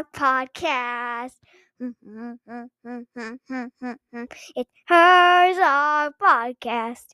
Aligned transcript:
Herzog 0.00 0.12
Podcast. 0.12 1.36
It's 4.56 4.70
Herzog 4.86 6.12
Podcast. 6.20 7.06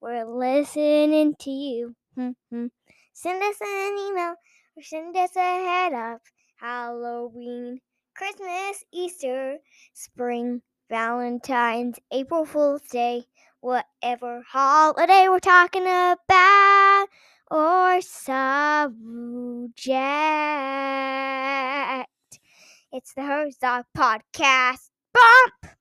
We're 0.00 0.24
listening 0.24 1.34
to 1.38 1.50
you. 1.50 1.94
Send 2.16 3.42
us 3.42 3.60
an 3.60 3.98
email 3.98 4.34
or 4.76 4.82
send 4.82 5.16
us 5.16 5.36
a 5.36 5.40
head 5.40 5.92
up. 5.92 6.22
Halloween, 6.56 7.80
Christmas, 8.16 8.84
Easter, 8.92 9.58
spring, 9.92 10.62
Valentine's, 10.90 11.98
April 12.10 12.44
Fool's 12.44 12.82
Day, 12.82 13.24
whatever 13.60 14.42
holiday 14.48 15.28
we're 15.28 15.38
talking 15.38 15.82
about 15.82 17.06
or 17.50 18.00
subject. 18.00 18.98
It's 22.94 23.14
the 23.14 23.22
Herzog 23.22 23.86
Podcast. 23.96 24.90
Bump! 25.14 25.76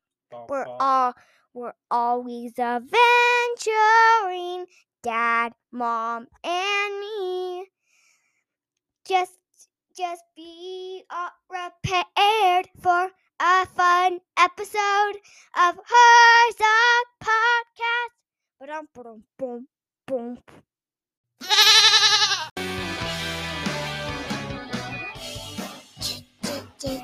We're 0.48 0.66
all 0.80 1.14
we're 1.54 1.74
always 1.90 2.58
adventuring, 2.58 2.94
Dad, 5.04 5.52
Mom, 5.74 6.28
and 6.42 7.00
me. 7.02 7.68
Just 9.06 9.38
just 9.98 10.24
be 10.38 11.04
uh, 11.10 11.32
prepared 11.50 12.70
for 12.82 13.12
a 13.42 13.66
fun 13.66 14.20
episode 14.40 15.18
of 15.60 15.76
Herzog 15.84 17.06
Podcast. 17.22 18.16
Ba-dum, 18.58 18.88
ba-dum, 18.96 19.24
boom, 19.38 19.68
boom. 20.08 20.38
Hello, 26.84 26.98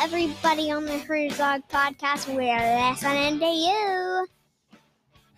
everybody 0.00 0.70
on 0.70 0.84
the 0.84 0.98
Herzog 0.98 1.62
podcast. 1.70 2.28
We're 2.28 2.90
listening 2.90 3.38
to 3.38 3.46
you. 3.46 4.26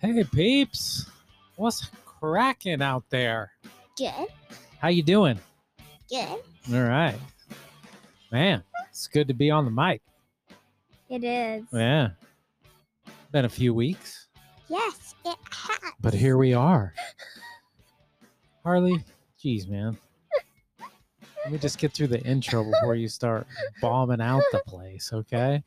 Hey 0.01 0.25
peeps, 0.25 1.09
what's 1.55 1.89
cracking 2.03 2.81
out 2.81 3.05
there? 3.09 3.51
Good, 3.97 4.27
How 4.79 4.89
you 4.89 5.03
doing? 5.03 5.39
good. 6.09 6.27
All 6.73 6.83
right, 6.83 7.15
man. 8.33 8.63
It's 8.89 9.07
good 9.07 9.29
to 9.29 9.33
be 9.33 9.49
on 9.49 9.63
the 9.63 9.71
mic. 9.71 10.01
It 11.09 11.23
is. 11.23 11.63
Yeah, 11.71 12.09
been 13.31 13.45
a 13.45 13.49
few 13.49 13.73
weeks, 13.73 14.27
Yes, 14.69 15.15
it 15.25 15.37
has. 15.51 15.93
but 15.99 16.13
here 16.13 16.37
we 16.37 16.53
are. 16.53 16.93
Harley, 18.63 19.03
geez, 19.41 19.67
man. 19.67 19.97
Let 21.43 21.53
me 21.53 21.57
just 21.57 21.77
get 21.79 21.93
through 21.93 22.07
the 22.07 22.21
intro 22.21 22.63
before 22.63 22.95
you 22.95 23.07
start 23.07 23.47
bombing 23.81 24.21
out 24.21 24.43
the 24.51 24.59
place, 24.67 25.11
okay? 25.13 25.63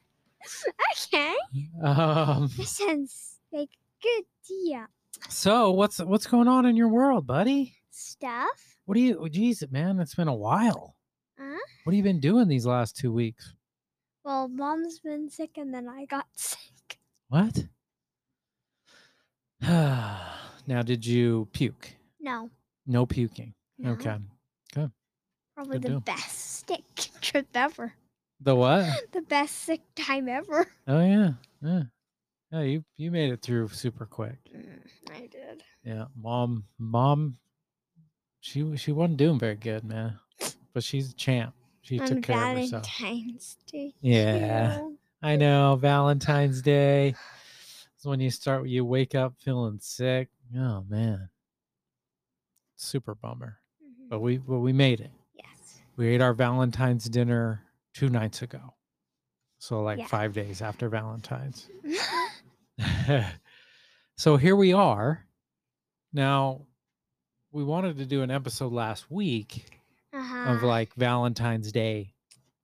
Okay. 1.09 1.35
Um, 1.83 2.49
This 2.57 2.71
sounds 2.77 3.39
like 3.53 3.71
good 4.03 4.25
deal. 4.47 4.85
so 5.29 5.71
what's 5.71 5.99
what's 5.99 6.27
going 6.27 6.49
on 6.49 6.67
in 6.67 6.77
your 6.77 6.89
world, 6.89 7.27
buddy? 7.27 7.75
Stuff. 7.91 8.77
What 8.85 8.95
do 8.95 9.01
you? 9.01 9.29
Geez, 9.31 9.63
man, 9.71 9.99
it's 10.01 10.15
been 10.15 10.29
a 10.29 10.35
while. 10.35 10.95
Huh? 11.39 11.59
What 11.85 11.93
have 11.93 11.97
you 11.97 12.03
been 12.03 12.21
doing 12.21 12.49
these 12.49 12.67
last 12.67 12.97
two 12.97 13.13
weeks? 13.13 13.55
Well, 14.25 14.49
mom's 14.49 14.99
been 15.01 15.31
sick 15.31 15.57
and 15.57 15.73
then 15.73 15.89
I 15.89 16.05
got 16.07 16.27
sick. 16.37 16.59
What? 17.33 17.65
now, 19.63 20.83
did 20.85 21.07
you 21.07 21.49
puke? 21.55 21.95
No. 22.21 22.51
No 22.87 23.07
puking. 23.07 23.55
no. 23.79 23.93
Okay. 23.93 24.19
Probably 25.55 25.79
good 25.79 25.83
the 25.83 25.89
deal. 25.89 26.01
best 26.01 26.67
sick 26.69 26.85
trip 27.23 27.47
ever. 27.55 27.95
The 28.39 28.55
what? 28.55 28.87
The 29.13 29.23
best 29.23 29.61
sick 29.61 29.81
time 29.97 30.29
ever. 30.29 30.67
Oh 30.87 31.01
yeah. 31.01 31.31
Yeah. 31.63 31.83
Yeah, 32.53 32.61
you 32.61 32.85
you 32.99 33.11
made 33.11 33.33
it 33.33 33.41
through 33.41 33.69
super 33.69 34.05
quick. 34.05 34.37
Mm, 34.55 34.81
I 35.11 35.21
did. 35.21 35.63
Yeah. 35.85 36.05
Mom 36.15 36.65
mom 36.79 37.39
she 38.41 38.77
she 38.77 38.93
wasn't 38.93 39.17
doing 39.17 39.39
very 39.39 39.57
good, 39.57 39.85
man. 39.85 40.19
But 40.75 40.85
she's 40.85 41.13
a 41.13 41.15
champ. 41.15 41.55
She 41.81 41.99
On 41.99 42.07
took 42.07 42.25
care 42.25 42.37
of 42.37 42.59
herself. 42.59 42.87
Valentine's 42.99 43.57
Day. 43.73 43.95
Yeah. 44.03 44.87
I 45.23 45.37
know. 45.37 45.77
Valentine's 45.77 46.63
Day 46.63 47.15
is 47.99 48.05
when 48.05 48.21
you 48.21 48.31
start 48.31 48.67
you 48.67 48.85
wake 48.85 49.15
up 49.15 49.35
feeling 49.39 49.79
sick. 49.81 50.29
Oh 50.57 50.85
man. 50.89 51.29
Super 52.77 53.15
bummer. 53.15 53.59
Mhm. 53.83 54.09
But 54.11 54.21
we 54.21 54.39
but 54.39 54.59
we 54.59 54.73
made 54.73 55.01
it. 55.01 55.13
Yes. 55.35 55.81
We 55.97 56.09
ate 56.09 56.21
our 56.21 56.35
Valentine's 56.35 57.05
dinner 57.05 57.63
two 57.95 58.09
nights 58.09 58.43
ago. 58.43 58.75
So 59.59 59.83
like 59.83 60.01
Yeah. 60.01 60.07
five 60.09 60.33
days 60.35 60.61
after 60.61 60.89
Valentine's. 60.89 61.69
so 64.17 64.37
here 64.37 64.57
we 64.57 64.73
are. 64.73 65.25
Now 66.13 66.67
we 67.53 67.63
wanted 67.63 67.99
to 67.99 68.07
do 68.07 68.23
an 68.23 68.31
episode 68.33 68.73
last 68.73 69.09
week 69.09 69.67
uh-huh. 70.13 70.55
of 70.55 70.63
like 70.65 70.93
Valentine's 70.95 71.71
Day 71.71 72.15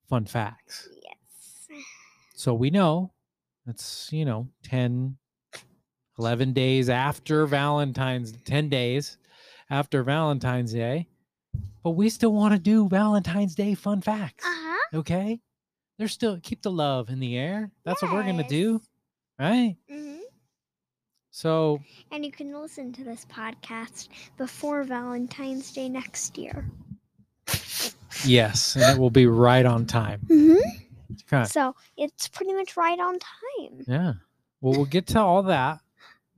fun 0.09 0.25
facts. 0.25 0.89
Yes. 2.39 2.43
So 2.43 2.53
we 2.53 2.69
know 2.69 3.11
it's, 3.67 4.09
you 4.13 4.25
know, 4.25 4.47
10, 4.63 5.17
11 6.17 6.53
days 6.53 6.89
after 6.89 7.45
Valentine's, 7.45 8.31
10 8.31 8.69
days 8.69 9.17
after 9.69 10.03
Valentine's 10.03 10.73
Day. 10.73 11.07
But 11.83 11.91
we 11.91 12.09
still 12.09 12.33
want 12.33 12.53
to 12.53 12.59
do 12.59 12.87
Valentine's 12.87 13.55
Day 13.55 13.75
fun 13.75 14.01
facts. 14.01 14.45
Uh-huh. 14.45 14.99
Okay. 14.99 15.39
There's 15.97 16.13
still 16.13 16.39
keep 16.41 16.61
the 16.61 16.71
love 16.71 17.09
in 17.09 17.19
the 17.19 17.37
air. 17.37 17.71
That's 17.83 18.01
what 18.01 18.13
we're 18.13 18.23
going 18.23 18.37
to 18.37 18.47
do. 18.47 18.71
Yes. 18.73 18.89
Right. 19.37 19.75
hmm 19.89 20.17
So, 21.31 21.79
And 22.11 22.25
you 22.25 22.31
can 22.31 22.53
listen 22.53 22.93
to 22.93 23.03
this 23.03 23.25
podcast 23.25 24.09
before 24.37 24.83
Valentine's 24.83 25.71
Day 25.71 25.89
next 25.89 26.37
year. 26.37 26.65
yes, 28.25 28.75
and 28.75 28.83
it 28.83 28.99
will 28.99 29.09
be 29.09 29.27
right 29.27 29.65
on 29.65 29.85
time. 29.85 30.21
Mm-hmm. 30.29 30.85
Okay. 31.11 31.43
So 31.45 31.75
it's 31.97 32.27
pretty 32.27 32.53
much 32.53 32.77
right 32.77 32.99
on 32.99 33.17
time. 33.19 33.83
Yeah. 33.87 34.13
Well, 34.61 34.73
we'll 34.73 34.85
get 34.85 35.07
to 35.07 35.19
all 35.19 35.43
that. 35.43 35.79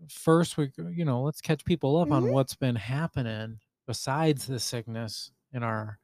First, 0.10 0.58
we, 0.58 0.72
you 0.78 1.06
know, 1.06 1.22
let's 1.22 1.42
catch 1.42 1.64
people 1.66 1.98
up 1.98 2.12
on 2.12 2.24
Mhm. 2.24 2.32
what's 2.32 2.56
been 2.56 2.76
happening 2.76 3.60
besides 3.88 4.48
the 4.48 4.60
sickness 4.60 5.32
in 5.54 5.64
our 5.64 6.00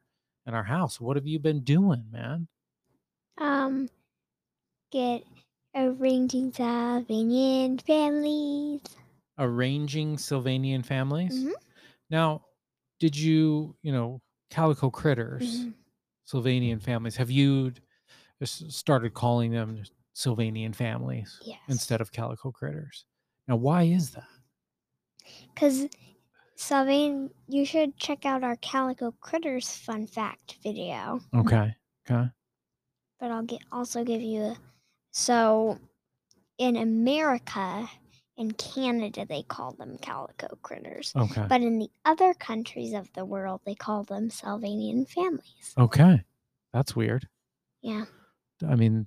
in 0.46 0.54
our 0.54 0.64
house. 0.64 1.00
What 1.00 1.16
have 1.16 1.26
you 1.26 1.38
been 1.38 1.60
doing, 1.64 2.10
man? 2.10 2.48
Um, 3.38 3.88
get 4.90 5.24
arranging 5.74 6.52
Sylvanian 6.52 7.80
families. 7.82 8.80
Arranging 9.38 10.16
Sylvanian 10.16 10.84
families. 10.84 11.44
Mhm. 11.44 11.52
Now, 12.10 12.46
did 12.98 13.16
you, 13.16 13.76
you 13.82 13.92
know, 13.92 14.20
calico 14.50 14.90
critters, 14.90 15.60
Mhm. 15.66 15.74
Sylvanian 16.26 16.82
families? 16.82 17.16
Have 17.16 17.30
you 17.30 17.72
just 18.38 18.72
started 18.72 19.14
calling 19.14 19.50
them 19.52 19.82
Sylvanian 20.14 20.74
families 20.74 21.38
Yes. 21.44 21.58
instead 21.68 22.00
of 22.00 22.12
calico 22.12 22.50
critters? 22.50 23.04
Now, 23.46 23.56
why 23.56 23.84
is 23.84 24.10
that? 24.10 24.24
Because 25.54 25.88
Sylvain, 26.56 27.30
you 27.48 27.64
should 27.64 27.96
check 27.96 28.26
out 28.26 28.42
our 28.42 28.56
Calico 28.56 29.12
Critters 29.20 29.76
fun 29.76 30.06
fact 30.06 30.56
video. 30.62 31.20
Okay. 31.34 31.74
Okay. 32.10 32.28
But 33.20 33.30
I'll 33.30 33.42
get 33.42 33.60
also 33.70 34.04
give 34.04 34.22
you 34.22 34.40
a, 34.42 34.56
so 35.10 35.78
in 36.58 36.76
America 36.76 37.88
in 38.36 38.52
Canada 38.52 39.26
they 39.28 39.42
call 39.42 39.72
them 39.72 39.98
calico 39.98 40.48
critters. 40.62 41.12
Okay. 41.16 41.44
But 41.48 41.60
in 41.62 41.78
the 41.78 41.90
other 42.04 42.32
countries 42.34 42.92
of 42.92 43.12
the 43.12 43.24
world 43.24 43.60
they 43.66 43.74
call 43.74 44.04
them 44.04 44.28
Sylvanian 44.30 45.08
families. 45.08 45.74
Okay. 45.76 46.22
That's 46.72 46.94
weird. 46.96 47.28
Yeah. 47.82 48.04
I 48.66 48.74
mean, 48.74 49.06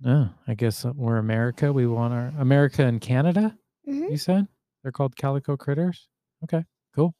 no, 0.00 0.30
I 0.46 0.54
guess 0.54 0.84
uh, 0.84 0.92
we're 0.94 1.18
America. 1.18 1.72
We 1.72 1.86
want 1.86 2.14
our 2.14 2.32
America 2.38 2.84
and 2.84 3.00
Canada. 3.00 3.56
Mhm. 3.88 4.10
You 4.10 4.16
said 4.16 4.46
they're 4.82 4.92
called 4.92 5.16
calico 5.16 5.56
critters. 5.56 6.08
Okay, 6.44 6.64
cool. 6.94 7.14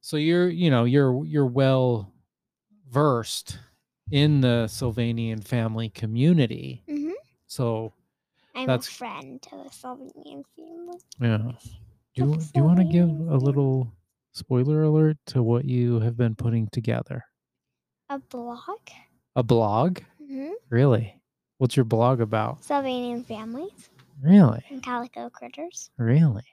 So 0.00 0.16
you're, 0.16 0.48
you 0.48 0.70
know, 0.70 0.84
you're 0.84 1.24
you're 1.24 1.46
well 1.46 2.12
versed 2.90 3.58
in 4.10 4.40
the 4.40 4.66
Sylvanian 4.68 5.42
family 5.42 5.88
community. 5.88 6.82
Mhm. 6.88 7.12
So 7.46 7.92
I'm 8.54 8.66
That's- 8.66 8.88
a 8.88 8.92
friend 8.92 9.40
to 9.42 9.50
the 9.50 9.70
Sylvanian 9.70 10.44
family. 10.56 10.98
yeah, 11.20 11.52
do 12.14 12.24
you, 12.30 12.36
do 12.36 12.50
you 12.56 12.64
want 12.64 12.78
to 12.78 12.84
give 12.84 13.08
a 13.08 13.36
little 13.36 13.92
spoiler 14.32 14.82
alert 14.82 15.16
to 15.26 15.42
what 15.42 15.64
you 15.64 16.00
have 16.00 16.16
been 16.16 16.34
putting 16.34 16.68
together? 16.68 17.24
A 18.10 18.18
blog? 18.18 18.78
A 19.36 19.42
blog, 19.42 20.00
hmm 20.28 20.50
really? 20.70 21.20
What's 21.58 21.76
your 21.76 21.84
blog 21.84 22.20
about? 22.20 22.62
Sylvanian 22.62 23.24
families 23.24 23.90
Really? 24.22 24.62
and 24.70 24.82
calico 24.82 25.28
critters. 25.30 25.90
Really? 25.98 26.44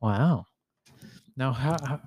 Wow. 0.00 0.46
Now 1.36 1.52
how, 1.52 1.76
how 1.84 2.00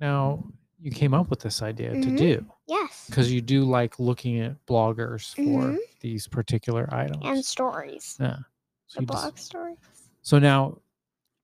now 0.00 0.44
you 0.80 0.90
came 0.90 1.14
up 1.14 1.28
with 1.30 1.40
this 1.40 1.62
idea 1.62 1.90
to 1.90 1.96
Mhm. 2.08 2.16
do 2.18 2.46
Yes. 2.66 3.06
because 3.06 3.30
you 3.32 3.40
do 3.40 3.64
like 3.64 3.98
looking 3.98 4.40
at 4.40 4.64
bloggers 4.66 5.34
for 5.34 5.42
Mhm. 5.42 5.76
these 6.00 6.26
particular 6.26 6.88
items. 6.92 7.22
And 7.24 7.44
stories. 7.44 8.16
yeah. 8.20 8.38
So, 8.86 8.96
The 8.98 9.02
you 9.02 9.06
just- 9.06 9.22
blog 9.22 9.38
stories. 9.38 9.78
so 10.22 10.38
now 10.38 10.78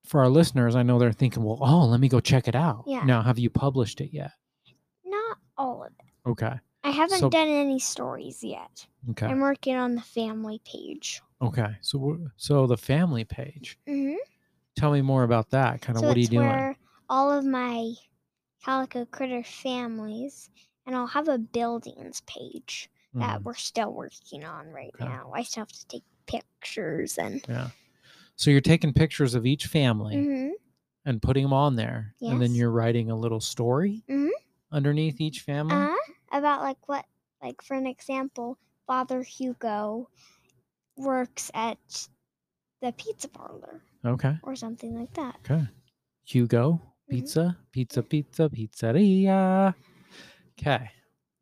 for 0.04 0.20
our 0.20 0.28
listeners, 0.28 0.74
I 0.76 0.82
know 0.82 0.98
they're 0.98 1.12
thinking, 1.12 1.42
well, 1.42 1.58
oh, 1.60 1.84
let 1.86 2.00
me 2.00 2.08
go 2.08 2.20
check 2.20 2.48
it 2.48 2.54
out. 2.54 2.84
Yeah. 2.86 3.04
Now, 3.04 3.22
have 3.22 3.38
you 3.38 3.50
published 3.50 4.00
it 4.00 4.12
yet? 4.12 4.32
Not 5.04 5.38
all 5.58 5.82
of 5.84 5.92
it. 5.98 6.28
Okay. 6.30 6.58
I 6.86 6.90
haven't 6.90 7.18
So- 7.18 7.28
done 7.30 7.48
any 7.48 7.78
stories 7.78 8.44
yet. 8.44 8.86
Okay. 9.10 9.26
I'm 9.26 9.40
working 9.40 9.74
on 9.76 9.94
the 9.96 10.00
family 10.02 10.60
page. 10.64 11.20
Okay. 11.42 11.76
So 11.80 12.18
so 12.36 12.66
the 12.66 12.76
family 12.76 13.24
page. 13.24 13.78
hmm 13.86 14.14
Tell 14.76 14.92
me 14.92 15.00
more 15.02 15.24
about 15.24 15.50
that. 15.50 15.80
Kind 15.80 15.96
of 15.96 16.02
So 16.02 16.08
what 16.08 16.16
are 16.16 16.20
you 16.20 16.28
doing? 16.28 16.46
where 16.46 16.76
all 17.08 17.32
of 17.32 17.44
my 17.44 17.94
calico 18.64 19.04
critter 19.06 19.42
families, 19.42 20.50
and 20.86 20.94
I'll 20.94 21.06
have 21.06 21.28
a 21.28 21.38
buildings 21.38 22.20
page 22.26 22.90
that 23.14 23.40
Mhm. 23.40 23.44
we're 23.44 23.54
still 23.54 23.92
working 23.92 24.44
on 24.44 24.68
right 24.68 24.90
Okay. 24.94 25.04
now. 25.04 25.32
I 25.34 25.42
still 25.44 25.62
have 25.62 25.72
to 25.72 25.86
take 25.88 26.04
pictures 26.26 27.16
and. 27.18 27.44
Yeah. 27.48 27.70
So 28.36 28.50
you're 28.50 28.60
taking 28.60 28.92
pictures 28.92 29.34
of 29.34 29.46
each 29.46 29.66
family 29.66 30.16
mm-hmm. 30.16 30.50
and 31.06 31.22
putting 31.22 31.42
them 31.44 31.54
on 31.54 31.76
there, 31.76 32.14
and 32.20 32.40
then 32.40 32.54
you're 32.54 32.70
writing 32.70 33.10
a 33.10 33.16
little 33.16 33.40
story 33.40 34.02
Mhm. 34.08 34.28
underneath 34.70 35.20
each 35.22 35.40
family. 35.40 35.74
Uh, 35.74 35.96
about 36.32 36.62
like 36.62 36.88
what, 36.88 37.04
like 37.42 37.62
for 37.62 37.74
an 37.74 37.86
example, 37.86 38.58
Father 38.86 39.22
Hugo 39.22 40.08
works 40.96 41.50
at 41.54 42.08
the 42.82 42.92
pizza 42.92 43.28
parlor 43.28 43.82
Okay. 44.04 44.36
or 44.42 44.54
something 44.56 44.98
like 44.98 45.12
that. 45.14 45.36
Okay. 45.44 45.66
Hugo 46.24 46.72
Mhm. 46.72 47.10
Pizza, 47.10 47.56
Pizza, 47.72 48.02
Pizza, 48.02 48.48
Pizzeria. 48.48 49.74
Okay. 50.58 50.90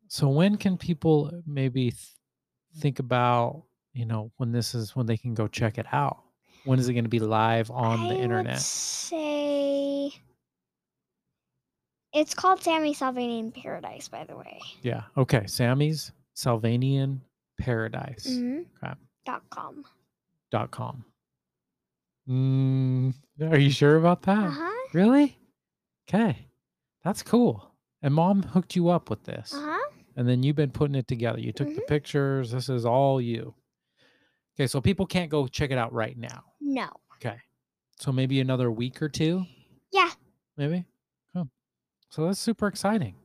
So 0.07 0.29
when 0.29 0.57
can 0.57 0.77
people 0.77 1.31
maybe 1.47 1.91
th- 1.91 2.15
think 2.77 2.99
about, 2.99 3.63
you 3.93 4.05
know, 4.05 4.31
when 4.37 4.51
this 4.51 4.75
is 4.75 4.95
when 4.95 5.05
they 5.07 5.17
can 5.17 5.33
go 5.33 5.47
check 5.47 5.77
it 5.77 5.87
out? 5.91 6.21
When 6.65 6.79
is 6.79 6.87
it 6.89 6.93
going 6.93 7.05
to 7.05 7.09
be 7.09 7.19
live 7.19 7.71
on 7.71 8.01
I 8.01 8.07
the 8.09 8.15
would 8.15 8.23
internet? 8.23 8.59
say 8.59 10.11
it's 12.15 12.33
called 12.33 12.63
Sammy 12.63 12.93
Sylvanian 12.95 13.53
Paradise, 13.53 14.07
by 14.07 14.23
the 14.23 14.35
way. 14.35 14.59
Yeah. 14.81 15.03
Okay. 15.17 15.45
Sammy's 15.45 16.11
Sylvanian 16.35 17.19
Paradise 17.59 18.27
Mhm. 18.27 18.65
Okay. 18.83 18.93
Dot 19.25 19.43
com. 19.49 19.83
dot 20.51 20.71
com. 20.71 21.05
Mm, 22.27 23.13
are 23.41 23.57
you 23.59 23.69
sure 23.69 23.97
about 23.97 24.23
that? 24.23 24.47
Uh 24.47 24.51
huh. 24.51 24.87
Really? 24.93 25.37
Okay. 26.09 26.47
That's 27.03 27.21
cool. 27.21 27.71
And 28.01 28.13
mom 28.13 28.43
hooked 28.43 28.75
you 28.75 28.89
up 28.89 29.09
with 29.09 29.23
this. 29.23 29.53
Uh 29.53 29.61
huh. 29.61 29.89
And 30.15 30.27
then 30.27 30.43
you've 30.43 30.55
been 30.55 30.71
putting 30.71 30.95
it 30.95 31.07
together. 31.07 31.39
You 31.39 31.51
took 31.51 31.73
the 31.75 31.81
pictures. 31.81 32.51
This 32.51 32.69
is 32.69 32.85
all 32.85 33.19
you. 33.21 33.53
Okay. 34.55 34.67
So 34.67 34.79
people 34.81 35.05
can't 35.05 35.29
go 35.29 35.47
check 35.47 35.71
it 35.71 35.77
out 35.77 35.91
right 35.93 36.17
now. 36.17 36.43
No. 36.61 36.89
Okay. 37.15 37.37
So 37.99 38.11
maybe 38.11 38.39
another 38.41 38.71
week 38.71 39.01
or 39.01 39.09
two? 39.09 39.45
Yeah. 39.91 40.09
Maybe? 40.57 40.85
So 42.15 42.27
that's 42.27 42.39
super 42.39 42.67
exciting. 42.67 43.15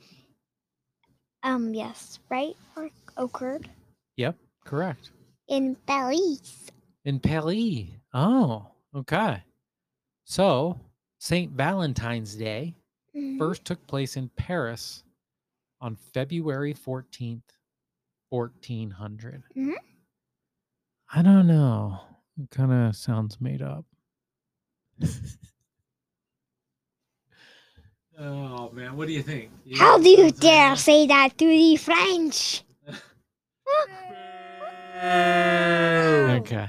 Um, 1.44 1.74
yes, 1.74 2.20
right? 2.30 2.56
Or 2.76 2.90
occurred 3.18 3.70
Yep, 4.18 4.38
correct. 4.66 5.12
in 5.48 5.76
Paris. 5.88 6.70
In 7.06 7.20
Paris. 7.20 7.88
Oh, 8.14 8.68
okay. 8.96 9.44
So, 10.26 10.80
St. 11.20 11.52
Valentine's 11.52 12.36
Day 12.36 12.76
Mhm. 13.16 13.38
first 13.38 13.66
took 13.66 13.86
place 13.88 14.16
in 14.18 14.30
Paris 14.30 15.04
on 15.82 15.96
February 15.96 16.74
14th, 16.74 17.58
1400. 18.30 19.44
Mhm. 19.56 19.76
I 21.14 21.22
don't 21.22 21.48
know. 21.48 22.13
It 22.42 22.50
kind 22.50 22.72
of 22.72 22.96
sounds 22.96 23.40
made 23.40 23.62
up. 23.62 23.86
oh, 28.20 28.72
man. 28.72 28.98
What 28.98 29.08
do 29.08 29.14
you 29.14 29.22
think? 29.22 29.52
How 29.78 30.00
do 30.00 30.10
you 30.10 30.32
dare 30.32 30.76
say 30.76 31.06
that 31.08 31.38
to 31.38 31.46
the 31.46 31.76
French? 31.76 32.64
Okay. 36.34 36.68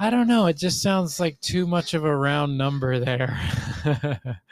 I 0.00 0.10
don't 0.10 0.28
know. 0.28 0.46
It 0.46 0.56
just 0.56 0.80
sounds 0.80 1.20
like 1.20 1.40
too 1.40 1.66
much 1.66 1.94
of 1.94 2.04
a 2.04 2.16
round 2.16 2.56
number 2.56 2.98
there. 2.98 3.38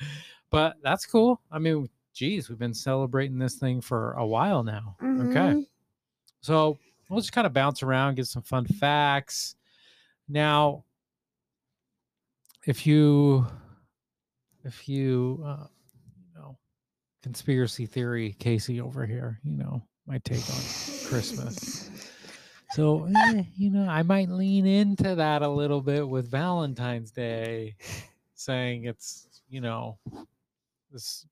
but 0.51 0.77
that's 0.83 1.07
cool. 1.07 1.41
I 1.51 1.59
mean, 1.59 1.89
geez, 2.13 2.49
we've 2.49 2.59
been 2.59 2.75
celebrating 2.75 3.39
this 3.39 3.55
thing 3.55 3.81
for 3.81 4.13
a 4.13 4.27
while 4.27 4.63
now. 4.63 4.97
Okay. 5.01 5.09
Mm-hmm. 5.09 5.61
So 6.41 6.79
we'll 7.09 7.21
just 7.21 7.33
kind 7.33 7.47
of 7.47 7.53
bounce 7.53 7.83
around, 7.83 8.17
get 8.17 8.27
some 8.27 8.43
fun 8.43 8.67
facts. 8.67 9.57
Now, 10.29 10.85
if 12.67 12.87
you, 12.87 13.47
if 14.65 14.89
you, 14.89 15.43
uh, 15.45 15.67
you 16.35 16.41
know, 16.41 16.59
conspiracy 17.23 17.87
theory 17.87 18.35
Casey 18.39 18.81
over 18.81 19.07
here, 19.07 19.39
you 19.45 19.57
know, 19.57 19.83
my 20.07 20.19
take 20.19 20.49
on 20.51 20.63
Christmas. 21.09 21.91
So, 22.73 23.09
eh, 23.17 23.45
you 23.57 23.71
know, 23.71 23.89
I 23.89 24.03
might 24.03 24.29
lean 24.29 24.67
into 24.67 25.15
that 25.15 25.43
a 25.43 25.49
little 25.49 25.81
bit 25.81 26.07
with 26.07 26.31
Valentine's 26.31 27.11
Day, 27.11 27.77
saying 28.35 28.85
it's, 28.85 29.29
you 29.49 29.61
know, 29.61 29.99
this 30.93 31.27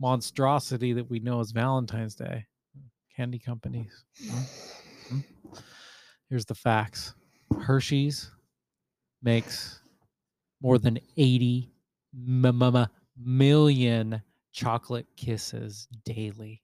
monstrosity 0.00 0.92
that 0.92 1.08
we 1.10 1.18
know 1.18 1.40
as 1.40 1.50
Valentine's 1.50 2.14
Day. 2.14 2.46
Candy 3.16 3.38
companies. 3.38 4.04
Hmm? 4.30 4.40
Hmm? 5.08 5.20
Here's 6.28 6.44
the 6.44 6.54
facts 6.54 7.14
Hershey's 7.62 8.30
makes 9.22 9.80
more 10.60 10.78
than 10.78 10.98
80 11.16 11.70
m- 12.14 12.44
m- 12.44 12.62
m- 12.62 12.86
million 13.16 14.22
chocolate 14.52 15.06
kisses 15.16 15.88
daily. 16.04 16.62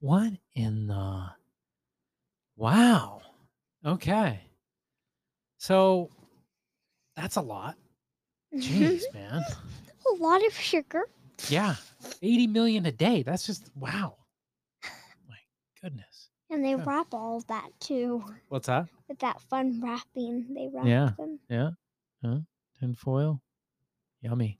What 0.00 0.32
in 0.54 0.86
the 0.86 1.26
wow? 2.56 3.20
Okay. 3.84 4.40
So 5.58 6.10
that's 7.16 7.36
a 7.36 7.40
lot. 7.42 7.76
Jeez, 8.54 9.02
man. 9.14 9.42
A 10.12 10.22
lot 10.22 10.44
of 10.46 10.52
sugar. 10.54 11.02
Yeah. 11.48 11.74
80 12.22 12.46
million 12.46 12.86
a 12.86 12.92
day. 12.92 13.22
That's 13.22 13.44
just 13.46 13.70
wow. 13.74 14.16
Goodness. 15.80 16.30
And 16.50 16.64
they 16.64 16.74
Yeah. 16.74 16.84
wrap 16.84 17.12
all 17.12 17.40
that 17.48 17.70
too. 17.80 18.24
What's 18.48 18.66
that? 18.66 18.88
With 19.08 19.18
that 19.20 19.40
fun 19.42 19.80
wrapping, 19.80 20.54
they 20.54 20.68
wrap 20.68 20.86
Yeah. 20.86 21.10
them. 21.16 21.40
Yeah. 21.48 21.70
Huh? 22.24 22.40
Tin 22.78 22.94
foil. 22.94 23.42
Yummy. 24.20 24.58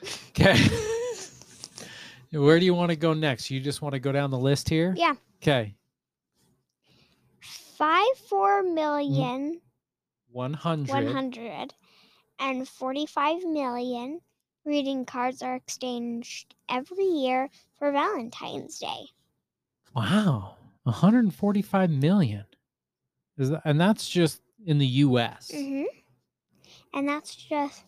Okay. 0.30 0.54
Where 2.30 2.60
do 2.60 2.64
you 2.64 2.74
want 2.74 2.90
to 2.90 2.96
go 2.96 3.14
next? 3.14 3.50
You 3.50 3.58
just 3.58 3.82
want 3.82 3.94
to 3.94 3.98
go 3.98 4.12
down 4.12 4.30
the 4.30 4.38
list 4.38 4.68
here? 4.68 4.94
Yeah. 4.96 5.14
Okay. 5.42 5.74
Five 7.40 8.06
four 8.28 8.62
mm. 8.62 8.74
million 8.74 9.60
100. 10.30 10.92
one 10.92 11.06
hundred 11.06 11.74
and 12.38 12.68
forty-five 12.68 13.42
million 13.44 14.20
greeting 14.64 15.04
cards 15.04 15.42
are 15.42 15.56
exchanged 15.56 16.54
every 16.68 17.04
year 17.04 17.48
for 17.78 17.90
Valentine's 17.90 18.78
Day. 18.78 19.06
Wow. 19.94 20.56
145 20.84 21.90
million. 21.90 22.44
Is 23.36 23.50
that, 23.50 23.62
and 23.64 23.80
that's 23.80 24.08
just 24.08 24.40
in 24.66 24.78
the 24.78 24.86
US. 24.86 25.50
hmm 25.54 25.84
And 26.94 27.08
that's 27.08 27.34
just 27.34 27.84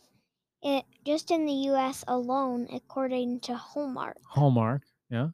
it. 0.63 0.85
Just 1.05 1.31
in 1.31 1.47
the 1.47 1.53
U.S. 1.53 2.05
alone, 2.09 2.69
according 2.73 3.41
to 3.41 3.55
Hallmark. 3.55 4.19
Hallmark. 4.25 4.83
Yeah. 5.11 5.29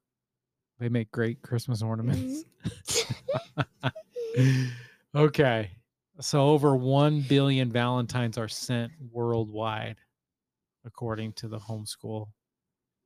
They 0.79 0.89
make 0.89 1.11
great 1.11 1.43
Christmas 1.43 1.83
ornaments. 1.83 2.45
Mhm. 4.39 4.73
okay. 5.15 5.71
So 6.21 6.43
over 6.49 6.77
1 6.77 7.23
billion 7.23 7.71
Valentines 7.71 8.39
are 8.39 8.49
sent 8.49 8.93
worldwide, 9.13 9.97
according 10.85 11.33
to 11.35 11.49
the 11.49 11.59
homeschool 11.59 12.29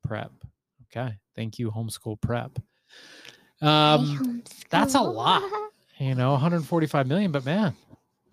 prep. 0.04 0.32
Okay. 0.86 1.14
Thank 1.34 1.58
you, 1.58 1.70
homeschool 1.70 2.20
prep. 2.20 2.58
I 3.62 3.94
Um, 3.94 4.42
that's 4.70 4.94
a 4.94 5.00
lot. 5.00 5.42
you 5.98 6.14
know, 6.14 6.32
145 6.32 7.06
million, 7.06 7.30
but 7.32 7.44
man, 7.44 7.74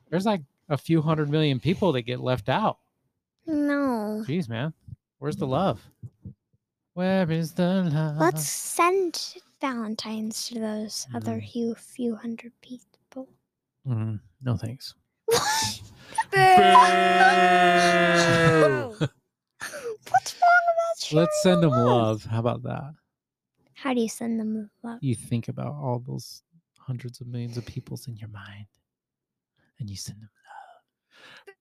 there's 0.09 0.25
like 0.25 0.41
a 0.69 0.77
few 0.77 1.01
hundred 1.01 1.29
million 1.29 1.59
people 1.59 1.91
that 1.93 2.03
get 2.03 2.19
left 2.19 2.49
out. 2.49 2.77
No. 3.45 4.23
Jeez, 4.27 4.47
man. 4.49 4.73
Where's 5.19 5.35
the 5.37 5.47
love? 5.47 5.81
Where 6.93 7.29
is 7.31 7.53
the 7.53 7.83
love? 7.83 8.17
Let's 8.17 8.47
send 8.49 9.35
Valentines 9.61 10.47
to 10.47 10.59
those 10.59 11.07
other 11.13 11.39
Mhm. 11.41 11.49
few 11.51 11.75
few 11.75 12.15
hundred 12.15 12.51
people. 12.61 13.27
Mm, 13.87 14.19
no 14.43 14.55
thanks. 14.57 14.93
What's 20.09 20.35
wrong 20.41 20.63
about 20.73 21.11
Let's 21.13 21.41
send 21.43 21.63
them 21.63 21.71
love. 21.71 22.25
How 22.25 22.39
about 22.39 22.63
that? 22.63 22.93
How 23.77 23.93
do 23.93 24.01
you 24.01 24.09
send 24.09 24.39
them 24.39 24.69
love? 24.83 24.97
You 25.01 25.15
think 25.15 25.47
about 25.49 25.73
all 25.73 25.99
those 26.05 26.41
hundreds 26.79 27.21
of 27.21 27.27
millions 27.27 27.57
of 27.57 27.65
peoples 27.65 28.07
in 28.07 28.15
your 28.17 28.29
mind, 28.29 28.65
and 29.79 29.89
you 29.89 29.95
send 29.95 30.19
them 30.21 30.29
love. 30.33 31.53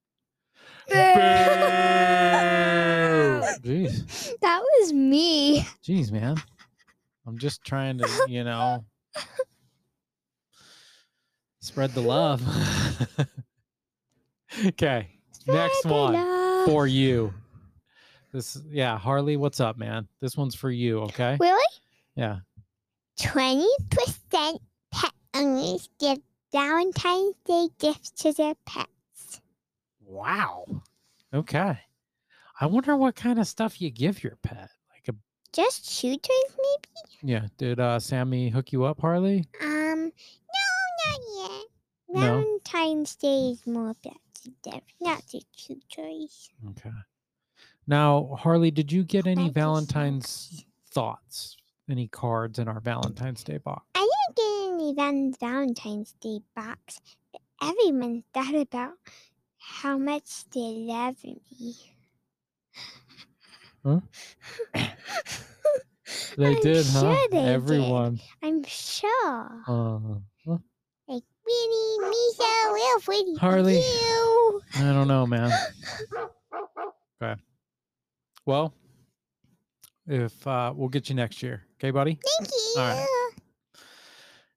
Jeez, 3.63 4.33
That 4.41 4.61
was 4.63 4.93
me. 4.93 5.63
jeez, 5.85 6.11
man. 6.13 6.37
I'm 7.27 7.39
just 7.39 7.63
trying 7.65 7.99
to, 7.99 8.09
you 8.29 8.45
know, 8.45 8.85
spread 11.61 11.93
the 11.93 12.01
love. 12.01 12.41
okay, 14.67 15.09
next 15.47 15.79
Spread 15.81 15.83
the 15.83 15.89
one 15.95 16.13
love. 16.15 16.67
for 16.69 16.87
you. 16.87 17.33
This, 18.33 18.59
yeah, 18.71 18.97
Harley, 18.99 19.37
what's 19.37 19.61
up, 19.61 19.77
man? 19.77 20.07
This 20.21 20.37
one's 20.37 20.55
for 20.55 20.71
you. 20.71 21.01
Okay, 21.03 21.37
Really? 21.41 21.65
Yeah. 22.17 22.39
Twenty 23.21 23.69
percent 23.91 24.61
pet 24.91 25.13
owners 25.35 25.89
give 26.01 26.19
Valentine's 26.53 27.35
Day 27.45 27.69
gifts 27.79 28.11
to 28.23 28.33
their 28.33 28.55
pets. 28.67 29.41
Wow. 30.05 30.65
Okay. 31.33 31.79
I 32.61 32.67
wonder 32.67 32.97
what 32.97 33.15
kind 33.17 33.39
of 33.39 33.47
stuff 33.47 33.81
you 33.81 33.91
give 33.91 34.23
your 34.25 34.37
pet. 34.43 34.71
Like 34.93 35.09
a 35.09 35.15
Just 35.53 35.91
shoe 35.91 36.17
toys, 36.17 36.57
maybe? 36.57 37.33
yeah. 37.33 37.47
Did 37.59 37.81
uh 37.81 37.99
Sammy 38.01 38.49
hook 38.51 38.73
you 38.73 38.85
up, 38.85 39.01
Harley? 39.01 39.45
Um, 39.63 40.05
no, 40.05 40.67
not 41.07 41.21
yet. 41.51 41.65
No. 42.09 42.21
Valentine's 42.21 43.17
Day 43.17 43.51
is 43.51 43.67
more 43.67 43.91
about 43.91 44.21
the 44.45 44.53
gift, 44.71 44.93
not 45.01 45.23
the 45.33 45.43
shoe 45.57 45.81
toys. 45.95 46.51
Okay. 46.71 46.91
Now, 47.87 48.37
Harley, 48.39 48.71
did 48.71 48.91
you 48.91 49.05
get 49.05 49.27
any 49.27 49.35
Thank 49.37 49.47
you 49.49 49.53
so 49.53 49.61
Valentine's 49.61 50.65
thoughts? 50.91 51.57
Any 51.89 52.09
cards 52.09 52.59
in 52.59 52.67
our 52.69 52.81
Valentine's 52.81 53.45
Day 53.45 53.59
box? 53.59 53.85
I 53.95 54.09
didn't 54.35 54.79
get 54.97 55.01
any 55.09 55.35
Valentine's 55.39 56.15
Day 56.21 56.41
box, 56.55 57.01
but 57.33 57.41
everyone 57.63 58.25
thought 58.35 58.55
about 58.57 58.95
how 59.59 59.97
much 59.97 60.45
they 60.51 60.61
love 60.61 61.17
me. 61.25 61.75
Huh? 63.85 64.01
They 66.39 66.55
I'm 66.55 66.61
did, 66.61 66.87
huh? 66.87 67.01
sure 67.01 67.29
they 67.31 67.39
did. 67.39 67.49
Everyone. 67.49 68.21
I'm 68.43 68.63
sure. 68.65 69.63
Uh, 69.67 69.99
huh. 70.47 70.59
Like 71.09 71.23
Winnie, 71.47 71.99
Misha, 72.01 72.73
Wilfred, 72.73 73.39
Harley. 73.41 73.79
you. 73.81 74.61
I 74.77 74.81
don't 74.93 75.09
know, 75.09 75.27
man. 75.27 75.51
Okay. 77.23 77.41
Well, 78.45 78.75
if 80.07 80.47
uh 80.47 80.73
we'll 80.77 80.91
get 80.91 81.09
you 81.09 81.15
next 81.15 81.43
year. 81.43 81.66
Okay, 81.79 81.91
buddy? 81.91 82.19
Thank 82.39 82.51
you. 82.51 82.75
All 82.79 82.89
right. 82.89 83.07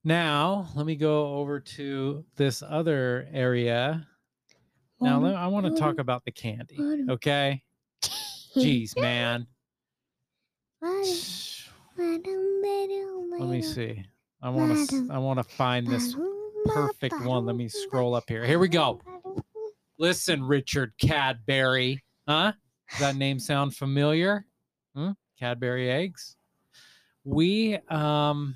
Now, 0.04 0.68
let 0.76 0.86
me 0.86 0.96
go 0.96 1.36
over 1.36 1.60
to 1.60 2.24
this 2.38 2.64
other 2.66 3.28
area. 3.34 4.08
Now, 5.02 5.24
I 5.26 5.48
want 5.48 5.66
to 5.66 5.76
talk 5.76 6.00
about 6.00 6.24
the 6.26 6.32
candy. 6.32 6.78
Okay? 7.10 7.62
Jeez, 8.56 9.00
man. 9.00 9.48
Let 13.40 13.50
me 13.50 13.62
see. 13.62 14.06
I 14.42 14.50
want 14.50 14.90
to 14.90 15.08
I 15.12 15.18
want 15.18 15.38
to 15.40 15.44
find 15.44 15.86
this 15.86 16.16
perfect 16.66 17.20
one. 17.22 17.46
Let 17.46 17.58
me 17.58 17.68
scroll 17.68 18.16
up 18.16 18.24
here. 18.28 18.46
Here 18.46 18.60
we 18.60 18.70
go. 18.70 19.02
Listen, 19.98 20.42
Richard 20.44 20.94
Cadbury. 21.02 22.02
Huh? 22.28 22.54
Does 22.92 23.00
that 23.00 23.16
name 23.18 23.40
sound 23.40 23.76
familiar? 23.76 24.46
Hmm? 24.96 25.12
Cadbury 25.38 25.90
eggs. 25.92 26.38
We 27.30 27.78
um 27.90 28.56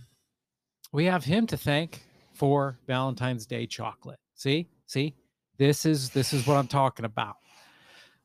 we 0.92 1.06
have 1.06 1.24
him 1.24 1.46
to 1.48 1.58
thank 1.58 2.04
for 2.34 2.80
Valentine's 2.88 3.46
Day 3.46 3.68
chocolate. 3.68 4.18
See? 4.34 4.68
See? 4.88 5.14
This 5.60 5.86
is 5.86 6.10
this 6.10 6.34
is 6.34 6.48
what 6.48 6.58
I'm 6.58 6.68
talking 6.68 7.06
about. 7.06 7.36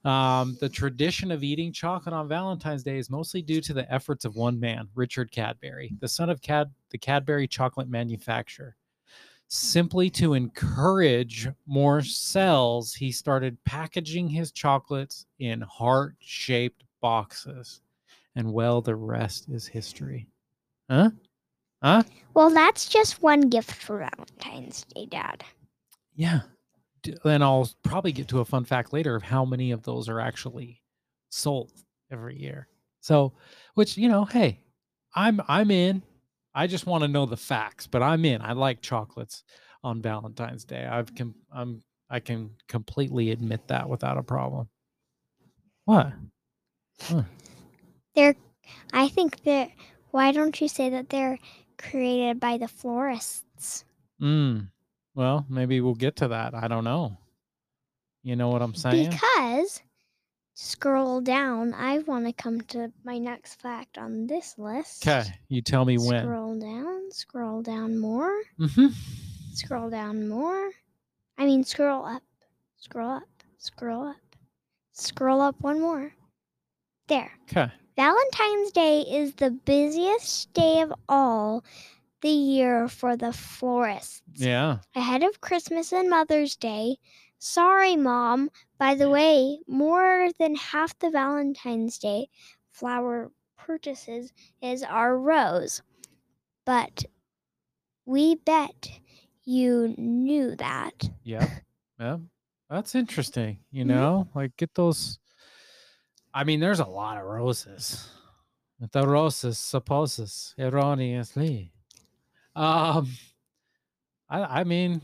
Um, 0.04 0.56
the 0.58 0.68
tradition 0.70 1.30
of 1.30 1.44
eating 1.44 1.70
chocolate 1.70 2.14
on 2.14 2.28
Valentine's 2.28 2.82
Day 2.82 2.96
is 2.96 3.10
mostly 3.10 3.42
due 3.42 3.60
to 3.60 3.74
the 3.74 3.92
efforts 3.92 4.24
of 4.24 4.36
one 4.36 4.58
man, 4.58 4.88
Richard 4.94 5.30
Cadbury, 5.30 5.92
the 6.00 6.08
son 6.08 6.30
of 6.30 6.40
Cad 6.40 6.70
the 6.90 6.98
Cadbury 6.98 7.46
chocolate 7.46 7.90
manufacturer. 7.90 8.74
Simply 9.48 10.08
to 10.10 10.32
encourage 10.32 11.46
more 11.66 12.00
sales, 12.00 12.94
he 12.94 13.12
started 13.12 13.62
packaging 13.64 14.28
his 14.28 14.50
chocolates 14.50 15.26
in 15.40 15.60
heart 15.60 16.14
shaped 16.20 16.84
boxes. 17.02 17.82
And 18.34 18.50
well, 18.50 18.80
the 18.80 18.96
rest 18.96 19.50
is 19.50 19.66
history. 19.66 20.26
Huh? 20.90 21.10
Huh? 21.82 22.02
Well, 22.34 22.50
that's 22.50 22.88
just 22.88 23.22
one 23.22 23.42
gift 23.42 23.72
for 23.72 23.98
Valentine's 23.98 24.84
Day, 24.94 25.06
Dad. 25.06 25.44
Yeah. 26.14 26.40
Then 27.24 27.42
I'll 27.42 27.68
probably 27.82 28.12
get 28.12 28.28
to 28.28 28.40
a 28.40 28.44
fun 28.44 28.64
fact 28.64 28.92
later 28.92 29.14
of 29.14 29.22
how 29.22 29.44
many 29.44 29.70
of 29.70 29.82
those 29.82 30.08
are 30.08 30.20
actually 30.20 30.82
sold 31.30 31.72
every 32.10 32.36
year. 32.38 32.68
So, 33.00 33.32
which, 33.74 33.96
you 33.96 34.08
know, 34.08 34.24
hey, 34.24 34.60
I'm 35.14 35.40
I'm 35.48 35.70
in. 35.70 36.02
I 36.54 36.66
just 36.66 36.86
want 36.86 37.02
to 37.02 37.08
know 37.08 37.24
the 37.24 37.36
facts, 37.36 37.86
but 37.86 38.02
I'm 38.02 38.24
in. 38.24 38.42
I 38.42 38.52
like 38.52 38.80
chocolates 38.80 39.44
on 39.84 40.02
Valentine's 40.02 40.64
Day. 40.64 40.84
I've 40.84 41.14
com- 41.14 41.36
I'm 41.52 41.82
I 42.10 42.20
can 42.20 42.50
completely 42.68 43.30
admit 43.30 43.68
that 43.68 43.88
without 43.88 44.18
a 44.18 44.22
problem. 44.22 44.68
What? 45.84 46.12
They're, 48.14 48.34
I 48.92 49.08
think 49.08 49.42
that. 49.44 49.70
Why 50.10 50.32
don't 50.32 50.60
you 50.60 50.68
say 50.68 50.90
that 50.90 51.10
they're 51.10 51.38
created 51.78 52.40
by 52.40 52.58
the 52.58 52.68
florists? 52.68 53.84
Mm. 54.20 54.68
Well, 55.14 55.46
maybe 55.48 55.80
we'll 55.80 55.94
get 55.94 56.16
to 56.16 56.28
that. 56.28 56.54
I 56.54 56.68
don't 56.68 56.84
know. 56.84 57.16
You 58.22 58.36
know 58.36 58.48
what 58.48 58.62
I'm 58.62 58.74
saying? 58.74 59.10
Because 59.10 59.80
scroll 60.54 61.20
down. 61.20 61.72
I 61.74 61.98
want 62.00 62.26
to 62.26 62.32
come 62.32 62.60
to 62.62 62.92
my 63.04 63.18
next 63.18 63.60
fact 63.60 63.96
on 63.96 64.26
this 64.26 64.56
list. 64.58 65.06
Okay, 65.06 65.24
you 65.48 65.62
tell 65.62 65.84
me 65.84 65.98
when. 65.98 66.24
Scroll 66.24 66.58
down. 66.58 67.10
Scroll 67.12 67.62
down 67.62 67.98
more. 67.98 68.42
Mm-hmm. 68.58 68.88
Scroll 69.54 69.90
down 69.90 70.28
more. 70.28 70.70
I 71.36 71.44
mean, 71.46 71.64
scroll 71.64 72.04
up. 72.04 72.22
Scroll 72.76 73.10
up. 73.10 73.22
Scroll 73.58 74.08
up. 74.08 74.16
Scroll 74.92 75.40
up 75.40 75.60
one 75.60 75.80
more. 75.80 76.12
There. 77.06 77.30
Okay. 77.50 77.72
Valentine's 77.98 78.70
Day 78.70 79.00
is 79.00 79.34
the 79.34 79.50
busiest 79.50 80.52
day 80.52 80.82
of 80.82 80.92
all 81.08 81.64
the 82.20 82.28
year 82.28 82.86
for 82.86 83.16
the 83.16 83.32
florists. 83.32 84.22
Yeah. 84.36 84.78
Ahead 84.94 85.24
of 85.24 85.40
Christmas 85.40 85.92
and 85.92 86.08
Mother's 86.08 86.54
Day, 86.54 86.98
Sorry, 87.40 87.96
Mom. 87.96 88.50
By 88.78 88.94
the 88.94 89.10
way, 89.10 89.58
more 89.66 90.28
than 90.38 90.54
half 90.54 90.96
the 91.00 91.10
Valentine's 91.10 91.98
Day 91.98 92.28
flower 92.70 93.32
purchases 93.56 94.32
is 94.62 94.84
our 94.84 95.18
rose. 95.18 95.82
But 96.64 97.04
we 98.06 98.36
bet 98.36 98.90
you 99.44 99.94
knew 99.98 100.54
that. 100.54 101.10
Yep. 101.24 101.50
Yep. 101.98 102.20
That's 102.70 102.94
interesting. 102.94 103.58
You 103.72 103.82
Mhm. 103.84 103.88
know, 103.88 104.28
like 104.36 104.56
get 104.56 104.72
those. 104.74 105.18
I 106.38 106.44
mean, 106.44 106.60
there's 106.60 106.78
a 106.78 106.86
lot 106.86 107.18
of 107.18 107.24
roses. 107.24 108.08
The 108.92 109.04
roses 109.04 109.58
supposes 109.58 110.54
erroneously. 110.56 111.72
Um, 112.54 113.10
I 114.30 114.60
I 114.60 114.62
mean, 114.64 115.02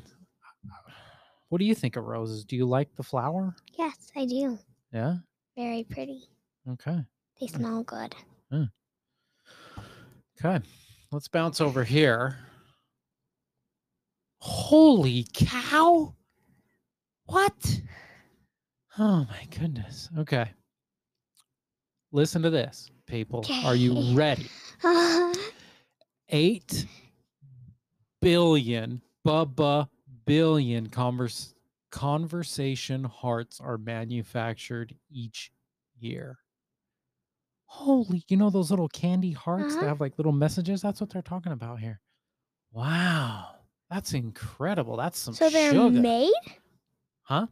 what 1.48 1.58
do 1.58 1.64
you 1.64 1.74
think 1.74 1.96
of 1.96 2.04
roses? 2.04 2.44
Do 2.44 2.54
you 2.54 2.66
like 2.66 2.94
the 2.94 3.02
flower? 3.02 3.56
Yes, 3.76 3.96
I 4.14 4.26
do. 4.26 4.60
Yeah. 4.92 5.16
Very 5.56 5.82
pretty. 5.82 6.22
Okay. 6.70 7.00
They 7.40 7.48
smell 7.48 7.82
good. 7.82 8.14
Okay. 10.38 10.64
Let's 11.10 11.26
bounce 11.26 11.60
over 11.60 11.82
here. 11.82 12.38
Holy 14.38 15.26
cow. 15.34 16.14
What? 17.26 17.80
Oh 19.00 19.26
my 19.28 19.46
goodness. 19.50 20.10
Okay. 20.16 20.52
Listen 22.14 22.42
to 22.42 22.50
this, 22.50 22.92
people. 23.06 23.44
Are 23.64 23.74
you 23.74 23.90
Okay. 23.92 24.14
ready? 24.14 24.46
8 26.28 26.86
billion, 28.22 29.02
bubba 29.26 29.88
billion 30.24 30.88
convers- 30.88 31.54
conversation 31.90 33.02
hearts 33.02 33.60
are 33.60 33.78
manufactured 33.78 34.94
each 35.10 35.50
year. 35.98 36.38
Holy, 37.66 38.22
you 38.28 38.36
know 38.36 38.48
those 38.48 38.70
little 38.70 38.88
candy 38.88 39.32
hearts 39.32 39.74
that 39.74 39.80
Uh-huh. 39.80 39.88
have 39.88 40.00
like 40.00 40.16
little 40.16 40.30
messages? 40.32 40.80
That's 40.82 41.00
what 41.00 41.10
they're 41.10 41.20
talking 41.20 41.50
about 41.50 41.80
here. 41.80 42.00
Wow. 42.70 43.56
That's 43.90 44.12
incredible. 44.14 44.96
That's 44.96 45.18
some 45.18 45.34
so 45.34 45.50
they're 45.50 45.72
sugar. 45.72 45.90
made? 46.00 46.32
Huh? 47.22 47.48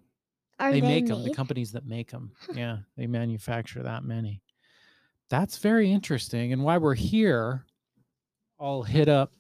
Are 0.61 0.71
they, 0.71 0.81
they, 0.81 0.87
make 0.87 1.05
made? 1.05 1.13
them. 1.13 1.25
The 1.25 1.35
companies 1.35 1.73
that 1.73 1.85
make 1.85 2.13
them. 2.13 2.31
Yeah, 2.55 2.79
they 2.97 3.09
manufacture 3.09 3.83
that 3.83 4.05
many. 4.05 4.41
That's 5.33 5.57
very 5.57 5.91
interesting. 5.91 6.53
And 6.53 6.63
why 6.63 6.77
we're 6.77 6.93
here, 6.93 7.65
I'll 8.61 8.83
hit 8.83 9.09
up 9.09 9.33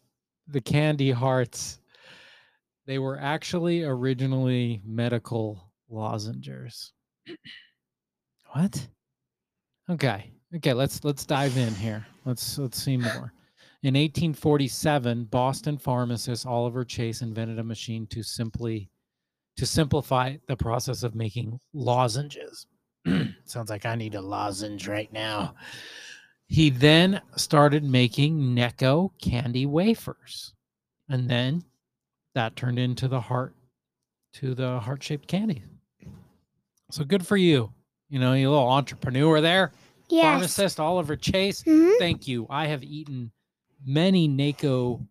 the 0.49 0.63
candy 0.63 1.11
hearts. 1.11 1.81
They 2.87 2.99
were 2.99 3.19
actually 3.21 3.83
originally 3.83 4.81
medical 4.87 5.71
lozengers. 5.91 6.93
what? 8.55 8.89
Okay. 9.91 10.31
Okay, 10.57 10.73
let's 10.73 11.05
let's 11.05 11.27
dive 11.27 11.59
in 11.59 11.75
here. 11.75 12.07
Let's 12.25 12.57
let's 12.57 12.83
see 12.83 12.97
more. 12.97 13.35
In 13.83 13.93
1847, 13.93 15.25
Boston 15.25 15.77
pharmacist 15.77 16.47
Oliver 16.47 16.87
Chase 16.87 17.21
invented 17.21 17.59
a 17.59 17.65
machine 17.65 18.07
to 18.07 18.23
simply 18.23 18.89
to 19.59 19.67
simplify 19.67 20.39
the 20.49 20.57
process 20.57 21.03
of 21.03 21.15
making 21.15 21.61
lozenges. 21.75 22.67
Sounds 23.45 23.71
like 23.71 23.87
I 23.87 23.95
need 23.95 24.15
a 24.15 24.21
lozenge 24.21 24.89
right 24.89 25.13
now. 25.13 25.55
He 26.47 26.71
then 26.71 27.21
started 27.37 27.85
making 27.85 28.39
Necco 28.55 29.11
candy 29.21 29.67
wafers. 29.67 30.53
And 31.09 31.29
then 31.29 31.65
that 32.35 32.57
turned 32.57 32.79
into 32.79 33.09
the 33.09 33.21
heart 33.21 33.55
to 34.35 34.55
the 34.55 34.81
heart-shaped 34.81 35.27
candy. 35.29 35.63
So 36.91 37.05
good 37.05 37.27
for 37.27 37.37
you. 37.37 37.73
You 38.09 38.19
know, 38.19 38.35
you 38.35 38.51
little 38.51 38.69
entrepreneur 38.69 39.41
there. 39.41 39.73
Yes. 40.09 40.25
Pharmacist 40.25 40.81
Oliver 40.81 41.17
Chase. 41.17 41.63
Mhm. 41.63 41.99
Thank 41.99 42.29
you. 42.29 42.47
I 42.51 42.67
have 42.67 42.83
eaten 42.83 43.33
many 43.85 44.29
Nako 44.29 45.07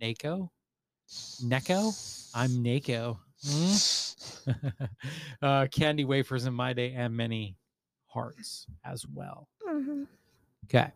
Nako? 0.00 0.48
Necco? 1.42 2.30
I'm 2.34 2.50
Nako. 2.64 3.18
Hmm? 3.46 4.50
uh, 5.42 5.66
candy 5.70 6.04
wafers 6.04 6.46
in 6.46 6.54
my 6.54 6.72
day 6.72 6.92
and 6.94 7.16
many 7.16 7.56
hearts 8.06 8.66
as 8.84 9.06
well. 9.06 9.48
Mhm. 9.68 10.06
Okay. 10.64 10.90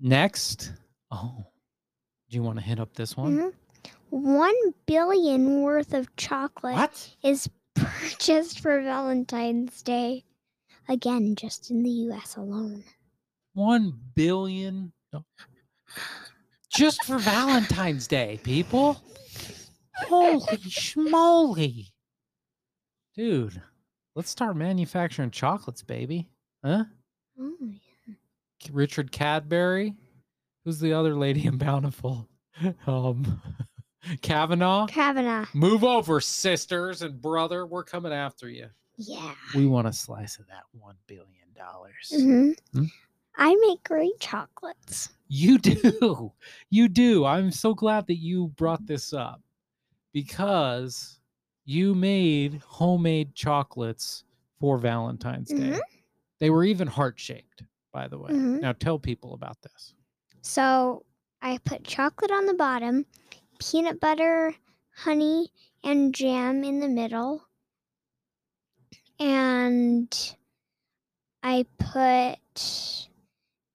Next. 0.00 0.72
Oh, 1.10 1.44
do 2.30 2.36
you 2.36 2.42
want 2.42 2.58
to 2.58 2.64
hit 2.64 2.80
up 2.80 2.94
this 2.94 3.16
one? 3.16 3.36
Mhm. 3.36 3.52
One 4.10 4.74
billion 4.86 5.62
worth 5.62 5.94
of 5.94 6.14
chocolate 6.16 6.74
What? 6.74 7.16
is 7.22 7.48
purchased 7.74 8.60
for 8.60 8.80
Valentine's 8.82 9.82
Day. 9.82 10.24
Again, 10.88 11.34
just 11.36 11.70
in 11.70 11.82
the 11.82 11.90
US 11.90 12.36
alone. 12.36 12.84
One 13.54 13.98
billion. 14.14 14.92
no. 15.12 15.24
Just 16.70 17.04
for 17.04 17.18
Valentine's 17.18 18.06
Day, 18.06 18.40
people. 18.42 19.00
Holy 19.96 20.56
schmoly. 20.58 21.90
Dude, 23.14 23.60
let's 24.14 24.30
start 24.30 24.56
manufacturing 24.56 25.30
chocolates, 25.30 25.82
baby. 25.82 26.28
Huh? 26.64 26.84
Oh, 27.38 27.54
yeah. 27.60 28.14
Richard 28.70 29.12
Cadbury. 29.12 29.94
Who's 30.64 30.78
the 30.78 30.92
other 30.92 31.14
lady 31.16 31.46
in 31.46 31.58
Bountiful? 31.58 32.28
Um, 32.86 33.40
Kavanaugh. 34.20 34.86
Kavanaugh. 34.86 35.46
Move 35.54 35.84
over, 35.84 36.20
sisters 36.20 37.00
and 37.02 37.20
brother. 37.20 37.64
We're 37.66 37.82
coming 37.82 38.12
after 38.12 38.48
you. 38.48 38.66
Yeah. 38.98 39.34
We 39.54 39.66
want 39.66 39.88
a 39.88 39.92
slice 39.92 40.38
of 40.38 40.46
that 40.48 40.64
one 40.72 40.96
billion 41.06 41.48
dollars. 41.56 42.12
hmm 42.14 42.50
Hmm? 42.72 42.84
I 43.36 43.56
make 43.66 43.82
great 43.84 44.20
chocolates. 44.20 45.08
You 45.28 45.58
do. 45.58 46.32
You 46.68 46.88
do. 46.88 47.24
I'm 47.24 47.50
so 47.50 47.72
glad 47.74 48.06
that 48.08 48.16
you 48.18 48.48
brought 48.48 48.86
this 48.86 49.12
up 49.14 49.40
because 50.12 51.18
you 51.64 51.94
made 51.94 52.60
homemade 52.66 53.34
chocolates 53.34 54.24
for 54.58 54.78
Valentine's 54.78 55.48
Day. 55.48 55.56
Mhm. 55.56 55.80
They 56.38 56.50
were 56.50 56.64
even 56.64 56.88
heart 56.88 57.18
shaped, 57.18 57.62
by 57.92 58.08
the 58.08 58.18
way. 58.18 58.32
Mhm. 58.32 58.60
Now 58.60 58.72
tell 58.72 58.98
people 58.98 59.34
about 59.34 59.60
this. 59.62 59.94
So 60.42 61.04
I 61.40 61.58
put 61.58 61.84
chocolate 61.84 62.30
on 62.30 62.46
the 62.46 62.54
bottom, 62.54 63.06
peanut 63.58 64.00
butter, 64.00 64.54
honey, 64.94 65.52
and 65.84 66.14
jam 66.14 66.64
in 66.64 66.80
the 66.80 66.88
middle. 66.88 67.46
And 69.18 70.36
I 71.42 71.64
put 71.78 72.38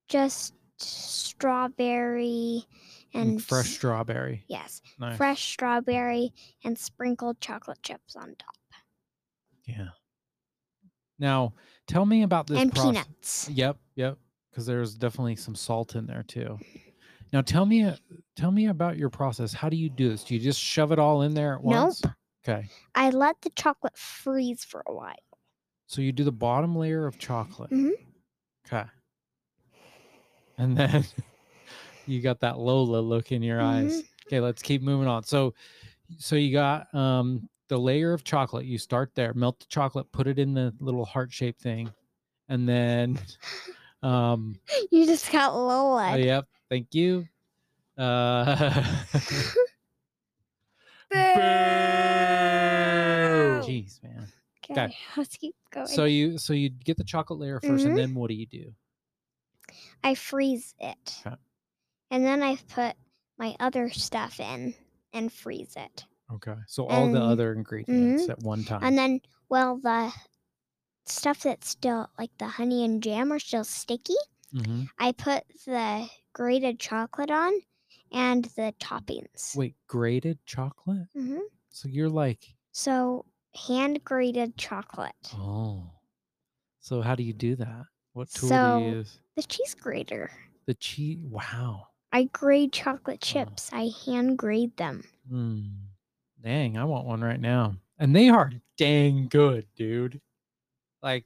just 0.08 0.54
strawberry 0.78 2.66
And 3.14 3.44
fresh 3.44 3.70
strawberry. 3.70 4.44
Yes, 4.48 4.82
Nice. 5.00 5.18
fresh 5.18 5.44
strawberry 5.54 6.34
and 6.64 6.78
sprinkled 6.78 7.40
chocolate 7.42 7.82
chips 7.82 8.16
on 8.16 8.36
top. 8.38 8.56
Yeah. 9.66 9.88
Now 11.20 11.54
tell 11.88 12.06
me 12.06 12.24
about 12.24 12.48
this 12.48 12.60
and 12.60 12.72
process. 12.72 13.06
peanuts. 13.06 13.50
Yep, 13.50 13.78
yep. 13.96 14.18
Because 14.52 14.66
there's 14.66 14.96
definitely 14.96 15.36
some 15.36 15.56
salt 15.56 15.96
in 15.96 16.06
there 16.06 16.24
too. 16.24 16.58
Now 17.34 17.42
tell 17.42 17.66
me, 17.66 17.84
uh, 17.84 17.96
tell 18.36 18.52
me 18.52 18.68
about 18.68 18.98
your 18.98 19.10
process. 19.10 19.52
How 19.54 19.70
do 19.70 19.76
you 19.78 19.90
do 19.90 20.10
this? 20.10 20.24
Do 20.24 20.34
you 20.36 20.40
just 20.40 20.60
shove 20.60 20.92
it 20.92 21.00
all 21.00 21.24
in 21.24 21.34
there 21.34 21.54
at 21.56 21.64
once? 21.64 22.04
Nope. 22.04 22.14
Okay. 22.48 22.70
I 22.96 23.10
let 23.10 23.42
the 23.42 23.50
chocolate 23.52 23.98
freeze 23.98 24.64
for 24.64 24.84
a 24.88 24.94
while. 24.94 25.16
So 25.88 26.02
you 26.02 26.12
do 26.12 26.24
the 26.24 26.32
bottom 26.32 26.76
layer 26.76 27.06
of 27.06 27.18
chocolate. 27.18 27.72
Mhm. 27.72 27.92
Okay. 28.66 28.86
And 30.58 30.78
then 30.78 31.06
you 32.08 32.22
got 32.22 32.40
that 32.42 32.58
Lola 32.58 33.00
look 33.00 33.32
in 33.32 33.42
your 33.44 33.62
eyes. 33.62 34.04
Okay, 34.28 34.40
let's 34.40 34.62
keep 34.62 34.82
moving 34.82 35.08
on. 35.08 35.24
So 35.24 35.54
so 36.18 36.36
you 36.36 36.52
got 36.54 36.94
um 36.96 37.48
the 37.68 37.78
layer 37.78 38.14
of 38.14 38.24
chocolate. 38.24 38.66
You 38.66 38.78
start 38.78 39.12
there, 39.14 39.34
melt 39.34 39.60
the 39.60 39.66
chocolate, 39.68 40.12
put 40.12 40.28
it 40.28 40.40
in 40.40 40.54
the 40.54 40.74
little 40.80 41.04
heart-shaped 41.06 41.62
thing. 41.62 41.92
And 42.50 42.68
then 42.68 43.20
um 44.04 44.60
You 44.92 45.06
just 45.06 45.32
got 45.32 45.54
Lola. 45.54 46.14
oh, 46.14 46.16
yep, 46.16 46.46
thank 46.70 46.94
you. 46.96 47.28
Uh 47.98 48.84
Boo! 51.12 51.20
Jeez, 53.66 54.02
man. 54.04 54.28
Okay, 54.72 54.96
let's 55.16 55.36
keep 55.38 55.56
going. 55.72 55.88
So 55.88 56.04
you 56.06 56.38
so 56.38 56.54
you 56.54 56.70
get 56.70 56.98
the 56.98 57.04
chocolate 57.04 57.40
layer 57.40 57.60
1st 57.62 57.84
Mhm. 57.84 57.86
and 57.88 57.98
then 57.98 58.14
what 58.16 58.30
do 58.30 58.36
you 58.36 58.46
do? 58.46 58.74
I 60.04 60.16
freeze 60.16 60.76
it. 60.80 61.24
Okay. 61.26 61.36
And 62.12 62.26
then 62.26 62.42
I 62.42 62.56
put 62.56 62.96
my 63.38 63.56
other 63.60 63.90
stuff 63.90 64.40
in 64.40 64.74
and 65.14 65.32
freeze 65.32 65.76
it. 65.76 66.06
Okay. 66.34 66.56
So 66.68 66.86
all 66.88 67.10
the 67.12 67.22
other 67.22 67.54
ingredients 67.54 68.30
at 68.30 68.40
one 68.44 68.64
time. 68.64 68.84
And 68.84 68.98
then, 68.98 69.22
well, 69.50 69.78
the 69.78 70.12
stuff 71.06 71.44
that's 71.44 71.70
still, 71.70 72.10
like 72.20 72.32
the 72.38 72.48
honey 72.48 72.84
and 72.84 73.02
jam, 73.02 73.32
are 73.32 73.40
still 73.40 73.64
sticky. 73.64 74.16
hmm 74.52 74.84
I 75.00 75.12
put 75.12 75.44
the 75.66 76.10
grated 76.34 76.80
chocolate 76.80 77.32
on 77.32 77.54
and 78.12 78.46
the 78.56 78.74
toppings. 78.80 79.56
Wait, 79.56 79.76
grated 79.88 80.40
chocolate? 80.46 81.08
hmm 81.14 81.40
So 81.70 81.88
you're 81.88 82.10
like 82.10 82.46
So 82.72 83.26
hand 83.54 84.04
grated 84.04 84.58
chocolate. 84.58 85.16
Oh. 85.34 85.92
So 86.80 87.02
how 87.02 87.16
do 87.16 87.24
you 87.24 87.34
do 87.34 87.56
that? 87.58 87.84
What 88.14 88.32
tool 88.32 88.50
do 88.50 88.56
you 88.56 88.96
use? 88.96 89.20
The 89.36 89.44
cheese 89.44 89.76
grater. 89.76 90.32
The 90.66 90.74
cheese. 90.74 91.20
Wow. 91.22 91.88
I 92.12 92.26
grade 92.26 92.74
chocolate 92.74 93.20
Oh. 93.22 93.26
chips. 93.26 93.70
I 93.74 93.92
hand 94.06 94.38
grade 94.38 94.76
them. 94.78 95.04
Hmm. 95.30 95.66
Dang, 96.42 96.78
I 96.78 96.84
want 96.86 97.06
one 97.06 97.22
right 97.22 97.40
now. 97.40 97.76
And 98.00 98.16
they 98.16 98.30
are 98.30 98.52
dang 98.78 99.28
good, 99.28 99.68
dude. 99.76 100.22
Like, 101.02 101.26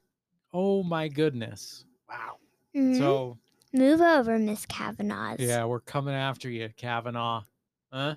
oh 0.54 0.84
my 0.84 1.08
goodness. 1.08 1.86
Wow. 2.10 2.38
Mhm. 2.76 2.98
So 2.98 3.38
Move 3.74 4.02
over, 4.02 4.38
Miss 4.38 4.66
Kavanaugh. 4.66 5.36
yeah, 5.40 5.64
we're 5.66 5.80
coming 5.80 6.14
after 6.14 6.50
you, 6.50 6.70
Kavanaugh. 6.76 7.44
Huh? 7.92 8.16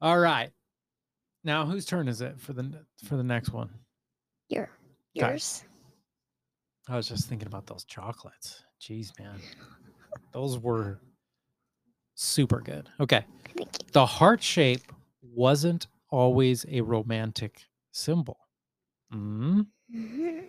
All 0.00 0.18
right. 0.18 0.52
Now 1.44 1.64
whose 1.66 1.84
turn 1.86 2.08
is 2.08 2.20
it 2.20 2.40
for 2.40 2.52
the 2.52 2.84
for 3.04 3.16
the 3.16 3.22
next 3.22 3.50
one? 3.50 3.70
Your, 4.48 4.70
Okay. 5.16 5.28
yours. 5.30 5.64
I 6.88 6.96
was 6.96 7.06
just 7.08 7.28
thinking 7.28 7.46
about 7.46 7.66
those 7.66 7.84
chocolates. 7.84 8.64
Jeez, 8.80 9.16
man. 9.18 9.40
Those 10.32 10.58
were 10.58 11.00
super 12.22 12.60
good. 12.60 12.88
Okay. 13.00 13.24
Thank 13.44 13.58
you. 13.58 13.66
The 13.92 14.06
heart 14.06 14.42
shape 14.42 14.80
wasn't 15.22 15.86
always 16.10 16.64
a 16.68 16.80
romantic 16.80 17.62
symbol. 17.92 18.38
Mm. 19.12 19.66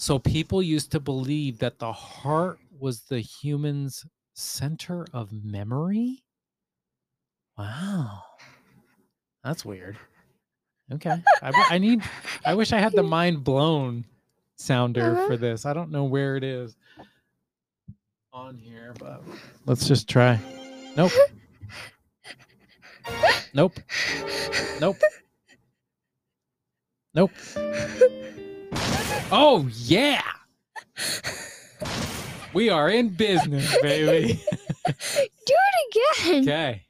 So 0.00 0.16
people 0.20 0.62
used 0.62 0.92
to 0.92 1.00
believe 1.00 1.58
that 1.58 1.80
the 1.80 1.92
heart 1.92 2.60
was 2.78 3.00
the 3.00 3.18
human's 3.18 4.06
center 4.36 5.04
of 5.12 5.32
memory. 5.32 6.22
Wow. 7.58 8.22
That's 9.42 9.64
weird. 9.64 9.98
Okay. 10.92 11.20
I 11.42 11.78
need, 11.78 12.02
I 12.44 12.54
wish 12.54 12.72
I 12.72 12.78
had 12.78 12.92
the 12.92 13.02
mind 13.18 13.42
blown 13.42 14.04
sounder 14.56 15.16
Uh-huh. 15.16 15.26
for 15.26 15.36
this. 15.36 15.66
I 15.66 15.72
don't 15.72 15.90
know 15.90 16.04
where 16.04 16.36
it 16.36 16.44
is 16.44 16.76
on 18.32 18.56
here, 18.56 18.94
but 19.00 19.24
let's 19.66 19.88
just 19.88 20.08
try. 20.08 20.38
Nope. 20.98 21.12
Nope. 23.54 23.78
Nope. 24.80 24.96
Nope. 27.14 27.30
Oh, 29.30 29.68
yeah. 29.74 30.22
We 32.52 32.68
are 32.68 32.90
in 32.90 33.10
business, 33.10 33.80
baby. 33.80 34.42
Do 34.86 35.54
it 35.54 36.16
again. 36.18 36.42
Okay. 36.42 36.82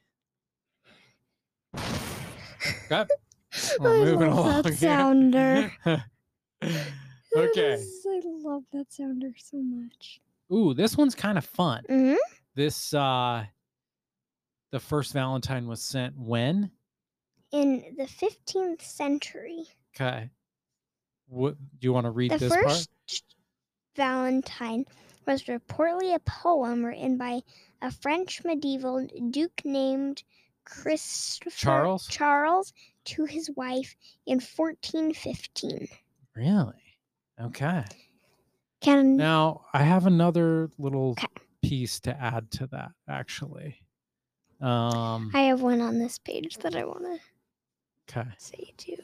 Okay. 2.91 2.91
I 2.91 3.07
We're 3.79 4.05
moving 4.07 4.31
love 4.31 4.39
along 4.39 4.63
that 4.63 4.75
sounder. 4.79 5.73
okay. 7.37 7.75
I 7.75 8.21
love 8.25 8.63
that 8.73 8.91
sounder 8.91 9.33
so 9.37 9.59
much. 9.59 10.23
Ooh, 10.51 10.73
this 10.73 10.97
one's 10.97 11.15
kind 11.15 11.37
of 11.37 11.45
fun. 11.45 11.85
hmm 11.87 12.15
This 12.55 12.95
uh 12.95 13.45
the 14.71 14.81
first 14.81 15.13
Valentine 15.13 15.67
was 15.67 15.81
sent 15.83 16.17
when? 16.19 16.71
In 17.51 17.95
the 17.97 18.05
15th 18.05 18.83
century, 18.83 19.65
Okay. 19.95 20.31
What 21.27 21.57
do 21.79 21.87
you 21.87 21.93
want 21.93 22.05
to 22.07 22.11
read 22.11 22.31
the 22.31 22.39
this 22.39 22.55
first 22.55 22.89
part? 22.91 23.23
Valentine 23.97 24.85
was 25.27 25.43
reportedly 25.45 26.15
a 26.15 26.21
poem 26.21 26.85
written 26.85 27.19
by 27.19 27.41
a 27.83 27.91
French 27.91 28.45
medieval 28.45 29.07
duke 29.31 29.63
named 29.65 30.23
Christopher 30.65 31.51
Charles? 31.51 32.07
Charles 32.07 32.73
to 33.07 33.25
his 33.25 33.51
wife 33.57 33.97
in 34.27 34.41
1415. 34.41 35.89
Really? 36.35 36.99
Okay. 37.41 37.85
Can 38.81 39.17
Now, 39.17 39.65
I 39.73 39.83
have 39.83 40.07
another 40.07 40.71
little 40.79 41.15
'Kay. 41.17 41.27
piece 41.63 42.01
to 42.01 42.19
add 42.19 42.51
to 42.53 42.67
that 42.69 42.93
actually. 43.09 43.83
Um 44.61 45.31
I 45.35 45.43
have 45.43 45.63
one 45.63 45.81
on 45.81 45.99
this 45.99 46.19
page 46.19 46.57
that 46.59 46.75
I 46.75 46.85
want 46.85 47.05
to 47.05 47.19
okay. 48.21 48.29
say 48.39 48.73
too. 48.77 48.97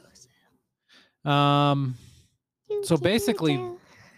Um 1.29 1.97
So 2.83 2.97
basically, 2.97 3.57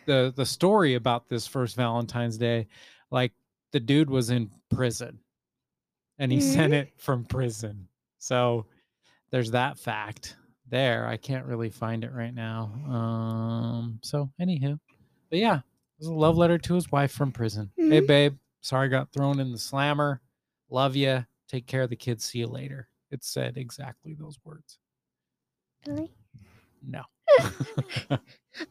the 0.07 0.33
the 0.35 0.46
story 0.46 0.94
about 0.94 1.29
this 1.29 1.46
first 1.46 1.77
Valentine's 1.77 2.38
Day, 2.38 2.68
like 3.11 3.33
the 3.72 3.81
dude 3.81 4.09
was 4.11 4.31
in 4.31 4.51
prison 4.70 5.18
and 6.18 6.33
he 6.33 6.40
sent 6.40 6.72
it 6.72 6.92
from 6.99 7.25
prison. 7.25 7.88
So 8.18 8.66
there's 9.31 9.51
that 9.51 9.79
fact 9.79 10.37
there. 10.68 11.07
I 11.07 11.16
can't 11.16 11.46
really 11.46 11.70
find 11.70 12.03
it 12.05 12.12
right 12.12 12.35
now. 12.35 12.64
Um 12.88 13.99
so 14.03 14.31
anywho. 14.40 14.79
But 15.31 15.38
yeah, 15.38 15.57
it 15.59 15.62
was 15.99 16.09
a 16.09 16.14
love 16.14 16.37
letter 16.37 16.59
to 16.59 16.75
his 16.75 16.90
wife 16.90 17.12
from 17.12 17.33
prison. 17.33 17.70
Hey 17.77 18.01
Mhm. 18.01 18.07
babe, 18.07 18.37
sorry 18.62 18.87
I 18.87 18.90
got 18.90 19.12
thrown 19.12 19.38
in 19.40 19.53
the 19.53 19.59
slammer. 19.59 20.20
Love 20.71 20.97
you. 20.97 21.25
Take 21.49 21.67
care 21.67 21.83
of 21.83 21.91
the 21.91 21.97
kids. 21.97 22.25
See 22.25 22.39
you 22.41 22.47
later. 22.47 22.89
It 23.11 23.23
said 23.23 23.57
exactly 23.57 24.15
those 24.15 24.39
words. 24.45 24.79
Really? 25.87 26.13
No. 26.87 27.03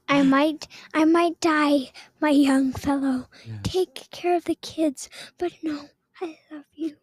I 0.08 0.22
might 0.24 0.68
I 0.94 1.06
might 1.06 1.40
die, 1.40 1.92
my 2.20 2.30
young 2.30 2.72
fellow. 2.72 3.28
Yes. 3.46 3.60
Take 3.64 4.10
care 4.12 4.36
of 4.36 4.46
the 4.46 4.56
kids, 4.56 5.10
but 5.38 5.52
no, 5.62 5.82
I 6.22 6.38
love 6.52 6.66
you. 6.74 6.96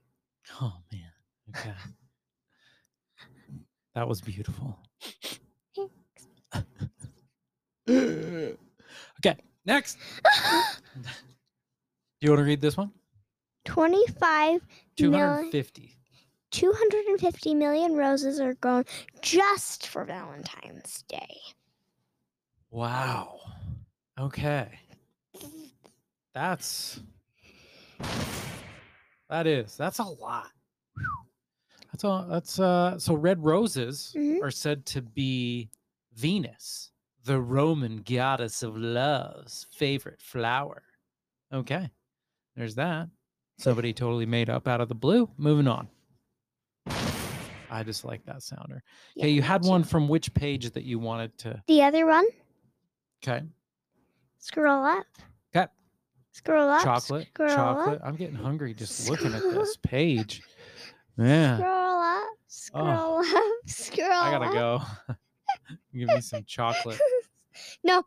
Oh 0.60 0.74
man. 0.92 1.12
Okay. 1.50 1.74
That 3.94 4.08
was 4.08 4.20
beautiful. 4.20 4.78
okay, 7.88 9.36
next. 9.66 9.98
Do 10.94 11.02
you 12.20 12.30
want 12.30 12.40
to 12.40 12.44
read 12.44 12.60
this 12.60 12.76
one? 12.76 12.90
25 13.64 14.60
million, 14.98 15.28
250. 15.52 15.96
250 16.50 17.54
million 17.54 17.94
roses 17.94 18.40
are 18.40 18.54
grown 18.54 18.84
just 19.22 19.86
for 19.86 20.04
Valentine's 20.04 21.02
Day. 21.08 21.38
Wow. 22.70 23.40
Okay. 24.18 24.78
That's 26.34 27.00
that 29.28 29.46
is 29.46 29.76
that's 29.76 29.98
a 29.98 30.04
lot. 30.04 30.50
That's 31.90 32.04
all 32.04 32.26
that's 32.26 32.58
uh 32.58 32.98
so 32.98 33.14
red 33.14 33.42
roses 33.44 34.14
Mhm. 34.16 34.42
are 34.42 34.50
said 34.50 34.86
to 34.86 35.02
be 35.02 35.68
Venus, 36.14 36.90
the 37.24 37.40
Roman 37.40 37.98
goddess 37.98 38.62
of 38.62 38.76
love's 38.76 39.66
favorite 39.72 40.20
flower. 40.20 40.82
Okay. 41.52 41.90
There's 42.56 42.74
that. 42.76 43.08
Somebody 43.62 43.92
totally 43.92 44.26
made 44.26 44.50
up 44.50 44.66
out 44.66 44.80
of 44.80 44.88
the 44.88 44.94
blue. 44.96 45.30
Moving 45.38 45.68
on. 45.68 45.86
I 47.70 47.84
just 47.84 48.04
like 48.04 48.24
that 48.26 48.42
sounder. 48.42 48.82
Yeah, 49.14 49.24
Okay, 49.24 49.30
you 49.30 49.40
had 49.40 49.62
one 49.64 49.84
from 49.84 50.08
which 50.08 50.34
page 50.34 50.68
that 50.72 50.82
you 50.82 50.98
wanted 50.98 51.38
to 51.38 51.62
The 51.68 51.82
other 51.82 52.04
one, 52.06 52.26
Okay. 53.22 53.44
scroll 54.40 54.84
up. 54.84 55.06
Okay. 55.54 55.66
Scroll 56.32 56.68
up. 56.68 56.82
chocolate 56.82 57.28
scroll 57.34 57.50
up, 57.50 57.56
chocolate 57.56 58.00
i'm 58.04 58.16
getting 58.16 58.34
hungry 58.34 58.72
just 58.74 59.08
looking 59.08 59.32
at 59.34 59.42
this 59.42 59.76
page 59.76 60.40
yeah 61.18 61.58
Scroll 61.58 62.00
up. 62.00 62.28
Scroll 62.48 63.18
up. 63.18 63.52
Scroll 63.66 64.10
up. 64.12 64.24
i 64.26 64.30
gotta 64.32 64.46
up. 64.46 64.52
go 64.54 65.14
give 65.94 66.08
me 66.08 66.20
some 66.20 66.42
chocolate 66.46 66.98
no. 67.84 68.02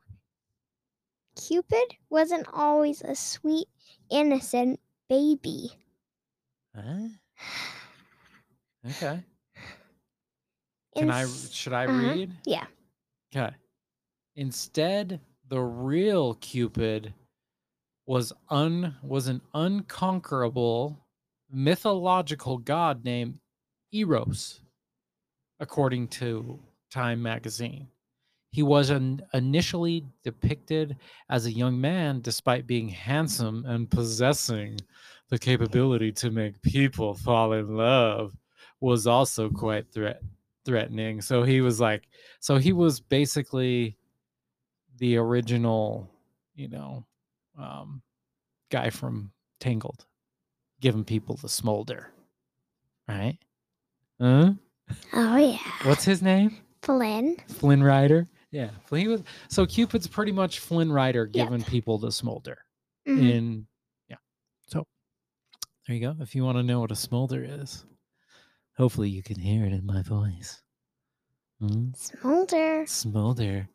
Cupid 1.48 1.96
wasn't 2.10 2.48
always 2.54 3.02
a 3.04 3.14
sweet, 3.16 3.68
innocent 4.10 4.80
baby. 5.10 5.72
huh? 6.76 7.08
okay 8.90 9.24
can 10.98 11.10
i 11.12 11.26
should 11.52 11.74
i 11.74 11.86
uh-huh. 11.86 12.14
read 12.14 12.32
Yeah. 12.46 12.66
okay 13.36 13.54
instead 14.36 15.20
the 15.48 15.60
real 15.62 16.36
cupid 16.36 17.14
was 18.06 18.32
un 18.50 18.96
was 19.04 19.28
an 19.28 19.42
unconquerable 19.54 20.98
mythological 21.52 22.58
god 22.58 23.04
named 23.04 23.40
eros 23.92 24.62
according 25.60 26.08
to 26.08 26.60
time 26.92 27.22
magazine 27.22 27.88
he 28.56 28.64
was 28.64 28.90
an, 28.90 29.22
initially 29.34 30.06
depicted 30.24 30.96
as 31.30 31.46
a 31.46 31.52
young 31.52 31.80
man 31.80 32.22
despite 32.22 32.66
being 32.66 32.88
handsome 32.88 33.66
and 33.68 33.92
possessing 33.92 34.80
the 35.28 35.38
capability 35.38 36.10
to 36.10 36.32
make 36.32 36.62
people 36.62 37.14
fall 37.14 37.52
in 37.52 37.76
love 37.76 38.34
was 38.80 39.08
also 39.08 39.50
quite 39.50 39.92
threat 39.92 40.22
threatening 40.64 41.20
so 41.20 41.44
he 41.44 41.60
was 41.60 41.82
like 41.82 42.08
so 42.40 42.56
he 42.56 42.72
was 42.72 43.02
basically 43.02 43.98
the 45.00 45.18
original 45.18 46.10
you 46.56 46.70
know 46.70 47.06
um 47.60 48.02
guy 48.72 48.90
from 48.90 49.30
tangled 49.60 50.06
giving 50.80 51.04
people 51.04 51.36
the 51.36 51.50
smolder 51.50 52.10
right 53.10 53.38
huh 54.22 54.54
Oh 55.12 55.36
yeah. 55.36 55.58
what's 55.84 56.06
his 56.06 56.22
name 56.22 56.56
Flynn. 56.82 57.36
Flynn 57.48 57.84
Rider. 57.84 58.28
Yeah, 58.56 58.70
he 58.90 59.10
was 59.10 59.22
so 59.50 59.66
Cupid's 59.66 60.08
pretty 60.08 60.32
much 60.32 60.60
Flynn 60.60 60.90
Rider 60.90 61.26
Yep. 61.26 61.34
giving 61.50 61.64
people 61.66 61.98
the 61.98 62.10
smolder. 62.10 62.58
Mhm. 63.06 63.30
In 63.30 63.68
yeah, 64.08 64.16
so 64.66 64.88
there 65.86 65.98
you 65.98 66.02
go. 66.02 66.16
If 66.22 66.34
you 66.36 66.46
want 66.46 66.58
to 66.58 66.64
know 66.64 66.80
what 66.80 66.90
a 66.92 66.96
smolder 66.96 67.44
is, 67.44 67.86
hopefully 68.78 69.10
you 69.10 69.24
can 69.24 69.38
hear 69.38 69.66
it 69.66 69.74
in 69.74 69.86
my 69.86 70.02
voice. 70.04 70.64
Mm, 71.62 71.98
Smolder. 71.98 72.86
smolder. 72.88 73.68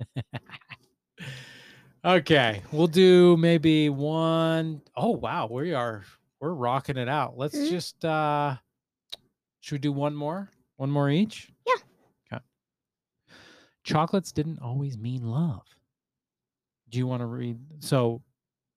okay, 2.04 2.62
we'll 2.72 2.88
do 2.88 3.36
maybe 3.36 3.88
one 3.88 4.82
oh 4.96 5.10
wow, 5.10 5.46
we 5.46 5.74
are 5.74 6.02
we're 6.40 6.54
rocking 6.54 6.96
it 6.96 7.08
out. 7.08 7.38
Let's 7.38 7.56
Mhm. 7.56 7.70
just 7.70 8.04
uh 8.04 8.56
should 9.60 9.74
we 9.76 9.78
do 9.78 9.92
one 9.92 10.16
more? 10.16 10.50
One 10.74 10.90
more 10.90 11.08
each? 11.08 11.52
Chocolates 13.88 14.32
didn't 14.32 14.60
always 14.60 14.96
mean 14.98 15.30
love. 15.30 15.62
Do 16.90 16.98
you 16.98 17.06
want 17.06 17.20
to 17.20 17.26
read? 17.26 17.58
So 17.80 18.22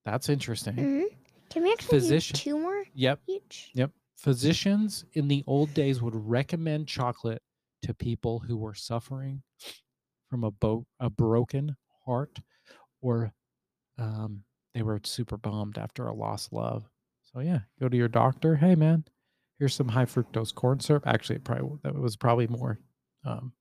that's 0.06 0.30
interesting. 0.30 0.74
hmm 0.76 1.04
Can 1.50 1.64
we 1.64 1.72
actually 1.74 2.00
Physician- 2.00 2.36
do 2.36 2.40
two 2.42 2.60
more 2.60 2.84
Yep. 2.94 3.22
each? 3.28 3.72
Yep. 3.74 3.92
Physicians 4.18 5.06
in 5.14 5.28
the 5.28 5.44
old 5.48 5.74
days 5.74 6.02
would 6.02 6.16
recommend 6.16 6.88
chocolate 6.88 7.42
to 7.82 7.94
people 7.94 8.40
who 8.40 8.56
were 8.58 8.74
suffering 8.76 9.42
from 10.30 10.44
a 10.44 10.52
bo- 10.52 10.86
a 11.00 11.10
broken 11.10 11.76
heart 12.06 12.40
or 13.02 13.34
um, 13.98 14.44
they 14.74 14.84
were 14.84 15.02
super 15.04 15.38
bummed 15.38 15.78
after 15.78 16.08
a 16.08 16.14
lost 16.14 16.54
love. 16.54 16.88
So 17.24 17.40
yeah, 17.40 17.62
go 17.80 17.90
to 17.90 17.98
your 17.98 18.08
doctor. 18.08 18.56
Hey 18.56 18.76
man, 18.76 19.04
here's 19.60 19.74
some 19.76 19.88
high 19.90 20.06
fructose 20.06 20.54
corn 20.54 20.80
syrup. 20.80 21.04
Actually, 21.08 21.38
it 21.38 21.44
probably 21.44 21.80
that 21.84 21.96
was 21.96 22.16
probably 22.16 22.48
more 22.48 22.80
um, 23.26 23.52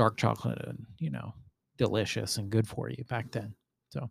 dark 0.00 0.16
chocolate 0.16 0.58
and 0.66 0.86
you 0.98 1.10
know 1.10 1.34
delicious 1.76 2.38
and 2.38 2.48
good 2.48 2.66
for 2.66 2.88
you 2.88 3.04
back 3.04 3.30
then. 3.32 3.52
So 3.90 4.08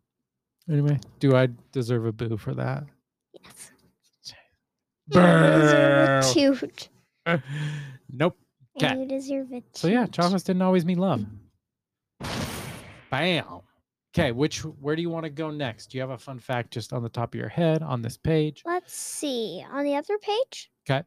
anyway, 0.69 0.99
do 1.19 1.35
I 1.35 1.47
deserve 1.71 2.05
a 2.05 2.11
boo 2.11 2.37
for 2.37 2.53
that? 2.53 2.83
Yes. 3.33 3.71
You 5.11 5.19
deserve 5.21 6.61
a 6.61 6.67
toot. 6.67 6.89
nope. 8.11 8.37
'Kay. 8.77 8.99
You 8.99 9.07
deserve 9.07 9.51
a 9.51 9.63
So 9.73 9.87
yeah, 9.87 10.05
chocolates 10.05 10.43
didn't 10.43 10.61
always 10.61 10.85
mean 10.85 10.99
love. 10.99 11.25
Bam. 13.09 13.61
Okay, 14.13 14.31
which 14.31 14.59
where 14.59 14.95
do 14.95 15.01
you 15.01 15.09
want 15.09 15.23
to 15.23 15.31
go 15.31 15.49
next? 15.49 15.87
Do 15.87 15.97
you 15.97 16.01
have 16.01 16.11
a 16.11 16.17
fun 16.19 16.37
fact 16.37 16.69
just 16.69 16.93
on 16.93 17.01
the 17.01 17.09
top 17.09 17.33
of 17.33 17.39
your 17.39 17.49
head 17.49 17.81
on 17.81 18.03
this 18.03 18.17
page? 18.17 18.61
Let's 18.63 18.93
see. 18.93 19.65
On 19.71 19.83
the 19.83 19.95
other 19.95 20.19
page? 20.19 20.69
Okay. 20.87 21.03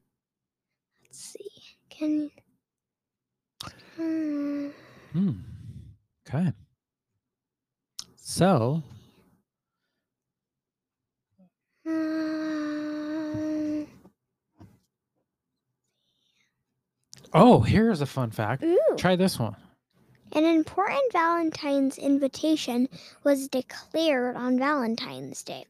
Let's 1.05 1.21
see. 1.21 1.49
Can 1.89 2.29
Hmm. 3.97 4.69
Hmm. 5.13 5.31
Okay. 6.29 6.53
So 8.17 8.83
Um, 11.87 13.87
oh, 17.35 17.61
here's 17.61 18.01
a 18.01 18.07
fun 18.07 18.31
fact. 18.31 18.63
ooh. 18.63 18.79
Try 18.97 19.17
this 19.17 19.39
one. 19.39 19.57
An 20.35 20.45
important 20.45 21.03
Valentine's 21.13 21.99
invitation 21.99 22.89
was 23.25 23.49
declared 23.49 24.37
on 24.37 24.59
Valentine's 24.59 25.43
Day. 25.43 25.67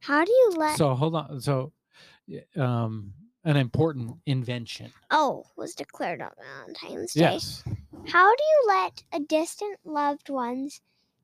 How 0.00 0.24
do 0.24 0.32
you 0.32 0.52
let 0.56 0.78
So 0.78 0.94
hold 0.94 1.14
on. 1.16 1.40
So 1.40 1.72
um 2.56 3.12
an 3.46 3.56
important 3.56 4.16
invention. 4.26 4.92
Oh, 5.10 5.44
was 5.56 5.74
declared 5.74 6.20
on 6.20 6.30
Valentine's 6.36 7.14
Day. 7.14 7.20
Yes. 7.20 7.62
How 8.08 8.28
do 8.34 8.42
you 8.42 8.64
let 8.68 9.02
a 9.12 9.20
distant 9.20 9.78
loved 9.84 10.28
ones 10.28 10.80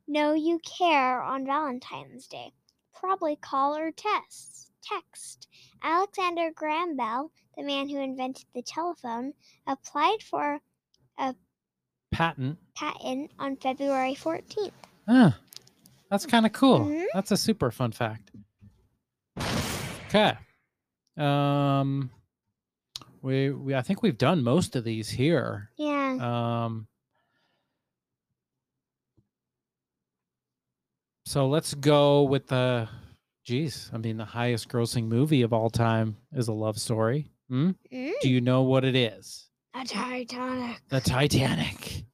know 0.06 0.32
you 0.32 0.60
care 0.60 1.20
on 1.20 1.44
Valentine's 1.44 2.28
Day? 2.28 2.52
Probably 2.94 3.36
call 3.36 3.76
or 3.76 3.90
text. 3.90 4.70
Text. 4.82 5.48
Alexander 5.82 6.50
Graham 6.54 6.96
Bell, 6.96 7.32
the 7.56 7.64
man 7.64 7.88
who 7.88 7.98
invented 8.00 8.46
the 8.54 8.62
telephone, 8.62 9.32
applied 9.66 10.22
for 10.22 10.60
a 11.18 11.34
Patent. 12.12 12.56
patent 12.76 13.32
on 13.38 13.56
February 13.56 14.14
14th. 14.14 14.70
Ah, 15.08 15.36
that's 16.08 16.26
kind 16.26 16.46
of 16.46 16.52
cool. 16.52 16.80
Mhm. 16.80 17.06
That's 17.14 17.32
a 17.32 17.36
super 17.36 17.70
fun 17.72 17.90
fact. 17.90 18.30
Okay. 20.06 20.36
Um, 21.16 22.10
we 23.20 23.50
we 23.50 23.74
I 23.74 23.82
think 23.82 24.02
we've 24.02 24.18
done 24.18 24.42
most 24.42 24.76
of 24.76 24.84
these 24.84 25.10
here. 25.10 25.70
Yeah. 25.76 26.16
Um, 26.64 26.86
so 31.24 31.48
let's 31.48 31.74
go 31.74 32.22
with 32.22 32.48
the. 32.48 32.88
Geez, 33.44 33.90
I 33.92 33.98
mean, 33.98 34.18
the 34.18 34.24
highest 34.24 34.68
grossing 34.68 35.08
movie 35.08 35.42
of 35.42 35.52
all 35.52 35.68
time 35.68 36.16
is 36.32 36.46
a 36.46 36.52
love 36.52 36.78
story. 36.78 37.26
Hmm? 37.48 37.70
Mm, 37.92 38.12
Do 38.20 38.30
you 38.30 38.40
know 38.40 38.62
what 38.62 38.84
it 38.84 38.94
is? 38.94 39.48
a 39.74 39.84
Titanic. 39.84 40.80
The 40.90 41.00
Titanic, 41.00 42.04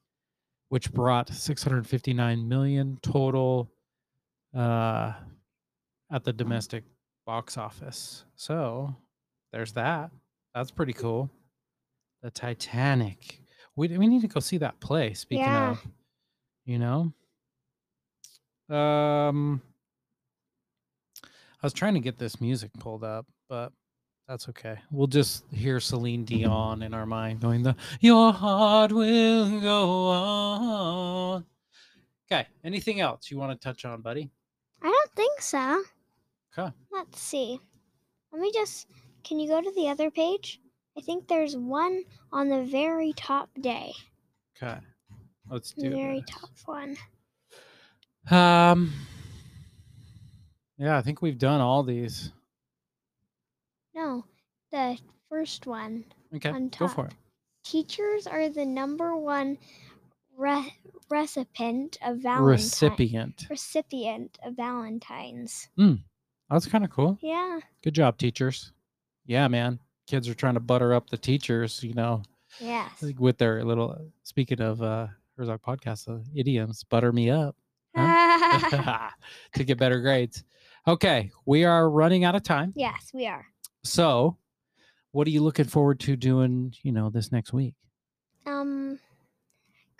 which 0.71 0.91
brought 0.91 1.29
659 1.29 2.49
million 2.49 2.99
total 3.03 3.71
uh, 4.57 5.13
at 6.11 6.25
the 6.25 6.33
domestic 6.33 6.85
box 7.29 7.59
office. 7.59 8.25
So 8.37 8.97
there's 9.53 9.73
that. 9.75 10.11
That's 10.55 10.71
pretty 10.71 10.95
cool. 10.95 11.29
The 12.23 12.31
Titanic. 12.31 13.43
We 13.77 13.87
we 13.99 14.07
need 14.07 14.23
to 14.23 14.29
go 14.29 14.41
see 14.41 14.57
that 14.57 14.81
play. 14.81 15.13
Speaking 15.13 15.45
Yeah. 15.45 15.73
of, 15.73 15.87
you 16.65 16.79
know, 16.79 17.13
um, 18.75 19.61
I 21.23 21.27
was 21.63 21.75
trying 21.75 21.93
to 21.95 22.01
get 22.01 22.17
this 22.19 22.41
music 22.41 22.71
pulled 22.79 23.05
up, 23.05 23.27
but 23.47 23.73
that's 24.27 24.49
okay. 24.49 24.79
We'll 24.91 25.07
just 25.07 25.45
hear 25.53 25.81
Celine 25.81 26.25
Dion 26.25 26.83
in 26.83 26.95
our 26.95 27.05
mind 27.05 27.41
going 27.41 27.63
the 27.63 27.77
Your 28.01 28.33
heart 28.33 28.91
will 28.91 29.61
go 29.61 30.09
on. 30.09 31.45
Okay. 32.33 32.47
Anything 32.65 33.01
else 33.01 33.31
you 33.31 33.37
want 33.37 33.53
to 33.53 33.63
touch 33.63 33.85
on, 33.85 34.01
buddy? 34.01 34.31
I 34.83 34.87
don't 34.87 35.13
think 35.15 35.43
so. 35.43 35.83
Okay. 36.57 36.73
Let's 36.93 37.21
see. 37.21 37.61
Let 38.33 38.41
me 38.41 38.51
just. 38.53 38.87
Can 39.25 39.39
you 39.39 39.49
go 39.49 39.61
to 39.61 39.73
the 39.75 39.89
other 39.89 40.11
page? 40.11 40.61
I 40.97 41.01
think 41.01 41.29
there's 41.29 41.57
one 41.57 42.05
on 42.33 42.49
the 42.49 42.65
very 42.65 43.13
top 43.15 43.51
day. 43.61 43.93
Okay. 44.57 44.79
Let's 45.51 45.73
The 45.73 45.83
do 45.83 45.91
very 45.91 46.21
this. 46.21 46.31
top 46.31 46.51
one. 46.67 46.97
Um 48.31 48.93
Yeah, 50.79 50.97
I 50.99 51.03
think 51.03 51.23
we've 51.23 51.39
done 51.39 51.61
all 51.61 51.83
these. 51.83 52.33
No, 53.95 54.25
the 54.71 54.99
first 55.29 55.67
one. 55.67 56.05
Okay. 56.35 56.51
On 56.51 56.69
Go 56.69 56.89
for 56.89 57.07
it. 57.07 57.15
Teachers 57.65 58.27
are 58.27 58.49
the 58.49 58.65
number 58.67 59.17
one 59.17 59.59
re- 60.37 60.75
recipient 61.11 61.99
of 62.03 62.19
Valentine. 62.19 62.47
Recipient. 62.49 63.47
Recipient 63.51 64.39
of 64.45 64.55
Valentine's. 64.57 65.69
That's 66.51 66.67
kind 66.67 66.85
of 66.85 66.91
cool. 66.91 67.19
Yeah. 67.21 67.61
Good 67.83 67.95
job, 67.95 68.17
teachers. 68.19 68.73
Yeah, 69.27 69.49
man. 69.49 69.79
Kids 70.07 70.29
are 70.29 70.35
trying 70.35 70.55
to 70.55 70.61
butter 70.61 70.95
up 70.95 71.11
the 71.11 71.19
teachers, 71.19 71.83
you 71.83 71.93
know, 71.95 72.23
Yes. 72.61 73.03
like 73.03 73.21
with 73.21 73.37
their 73.39 73.63
little 73.65 73.97
speaking 74.23 74.61
of 74.61 74.81
uh 74.83 75.09
Herzog 75.37 75.61
podcast 75.63 76.09
uh, 76.09 76.23
idioms, 76.35 76.85
butter 76.85 77.13
me 77.13 77.31
up. 77.31 77.55
to 77.95 79.65
get 79.65 79.79
better 79.79 80.01
grades. 80.01 80.45
Okay, 80.87 81.31
we 81.45 81.65
are 81.65 81.91
running 81.91 82.25
out 82.25 82.35
of 82.35 82.43
time. 82.43 82.73
yes, 82.75 83.11
we 83.13 83.27
are. 83.27 83.45
So, 83.85 84.37
what 85.13 85.27
are 85.27 85.31
you 85.31 85.43
looking 85.43 85.67
forward 85.67 86.01
to 86.01 86.17
doing, 86.17 86.75
you 86.83 86.93
know, 86.93 87.11
this 87.11 87.31
next 87.31 87.53
week? 87.53 87.75
Um, 88.47 88.99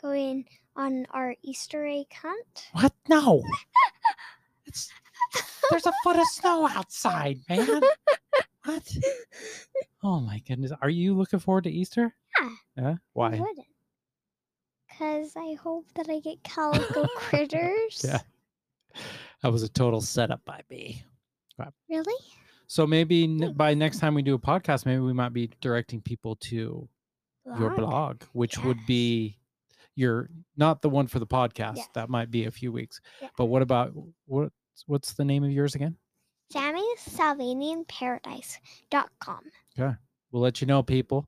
going 0.01 0.47
on 0.77 1.07
our 1.11 1.35
Easter 1.43 1.87
egg 1.87 2.07
hunt. 2.23 2.69
What? 2.73 2.95
No. 3.09 3.43
it's 4.67 4.91
there's 5.71 5.87
a 5.87 5.93
foot 6.03 6.17
of 6.17 6.27
snow 6.27 6.69
outside, 6.69 7.39
man. 7.49 7.81
What? 8.65 8.97
Oh 10.03 10.21
my 10.21 10.41
goodness. 10.47 10.73
Are 10.83 10.91
you 10.91 11.15
looking 11.15 11.39
forward 11.39 11.65
to 11.65 11.71
Easter? 11.71 12.15
Yeah. 12.39 12.51
Yeah. 12.77 12.95
Why? 13.15 13.41
Cause 14.99 15.33
I 15.37 15.55
hope 15.55 15.87
that 15.95 16.11
I 16.11 16.21
get 16.21 16.43
calico 16.43 17.07
critters. 17.17 18.05
Yeah. 18.07 18.21
That 19.43 19.53
was 19.53 19.63
a 19.63 19.69
total 19.69 20.01
setup 20.01 20.45
by 20.45 20.61
me. 20.71 21.03
Really? 21.89 22.15
So 22.67 22.87
maybe 22.87 23.25
n- 23.25 23.55
by 23.57 23.73
next 23.75 24.01
time 24.01 24.15
we 24.15 24.23
do 24.23 24.35
a 24.35 24.39
podcast, 24.39 24.85
maybe 24.85 25.01
we 25.01 25.15
might 25.15 25.33
be 25.33 25.51
directing 25.63 26.03
people 26.03 26.37
to 26.37 26.87
your 27.59 27.71
blog, 27.71 28.23
which 28.33 28.59
would 28.63 28.79
be 28.87 29.39
your 29.95 30.29
not 30.59 30.83
the 30.83 30.91
one 30.91 31.07
for 31.07 31.19
the 31.21 31.27
podcast. 31.27 31.77
Yes. 31.77 31.89
That 31.95 32.11
might 32.11 32.31
be 32.31 32.45
a 32.45 32.51
few 32.51 32.71
weeks. 32.71 33.01
Yeah. 33.23 33.29
But 33.39 33.47
what 33.47 33.63
about 33.63 33.93
what? 34.27 34.53
what's 34.87 35.15
the 35.15 35.25
name 35.25 35.43
of 35.45 35.51
yours 35.51 35.75
again? 35.75 35.97
JammySalvanianParadise.com. 36.55 39.41
Okay. 39.79 39.95
We'll 40.33 40.43
let 40.43 40.61
you 40.61 40.67
know, 40.67 40.83
people. 40.83 41.27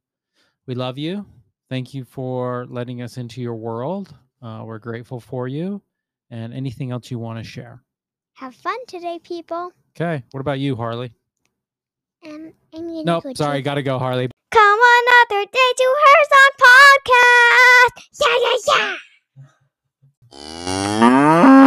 We 0.67 0.75
love 0.75 0.99
you. 0.99 1.25
Thank 1.69 1.95
you 1.95 2.05
for 2.05 2.67
letting 2.69 3.01
us 3.03 3.17
into 3.17 3.41
your 3.41 3.55
world. 3.55 4.15
Uh, 4.43 4.63
we're 4.65 4.79
grateful 4.79 5.21
for 5.21 5.47
you. 5.49 5.83
And 6.31 6.55
anything 6.55 6.91
else 6.91 7.11
you 7.11 7.19
want 7.19 7.39
to 7.39 7.45
share? 7.45 7.83
Have 8.35 8.55
fun 8.55 8.77
today, 8.87 9.19
people. 9.23 9.73
Okay. 9.97 10.23
What 10.31 10.41
about 10.41 10.59
you, 10.59 10.77
Harley? 10.77 11.13
Um, 12.27 12.53
I 12.75 12.81
need 12.81 13.07
nope, 13.07 13.25
go 13.25 13.33
sorry, 13.35 13.59
to... 13.59 13.63
gotta 13.63 13.83
go, 13.83 13.99
Harley. 13.99 14.29
Come 14.51 14.81
another 15.31 15.47
day 15.47 15.73
to 15.77 15.95
Hers 16.05 16.29
on 16.41 16.51
Podcast. 16.67 17.95
Yeah, 18.21 18.37
yeah, 18.73 18.97
yeah. 21.01 21.60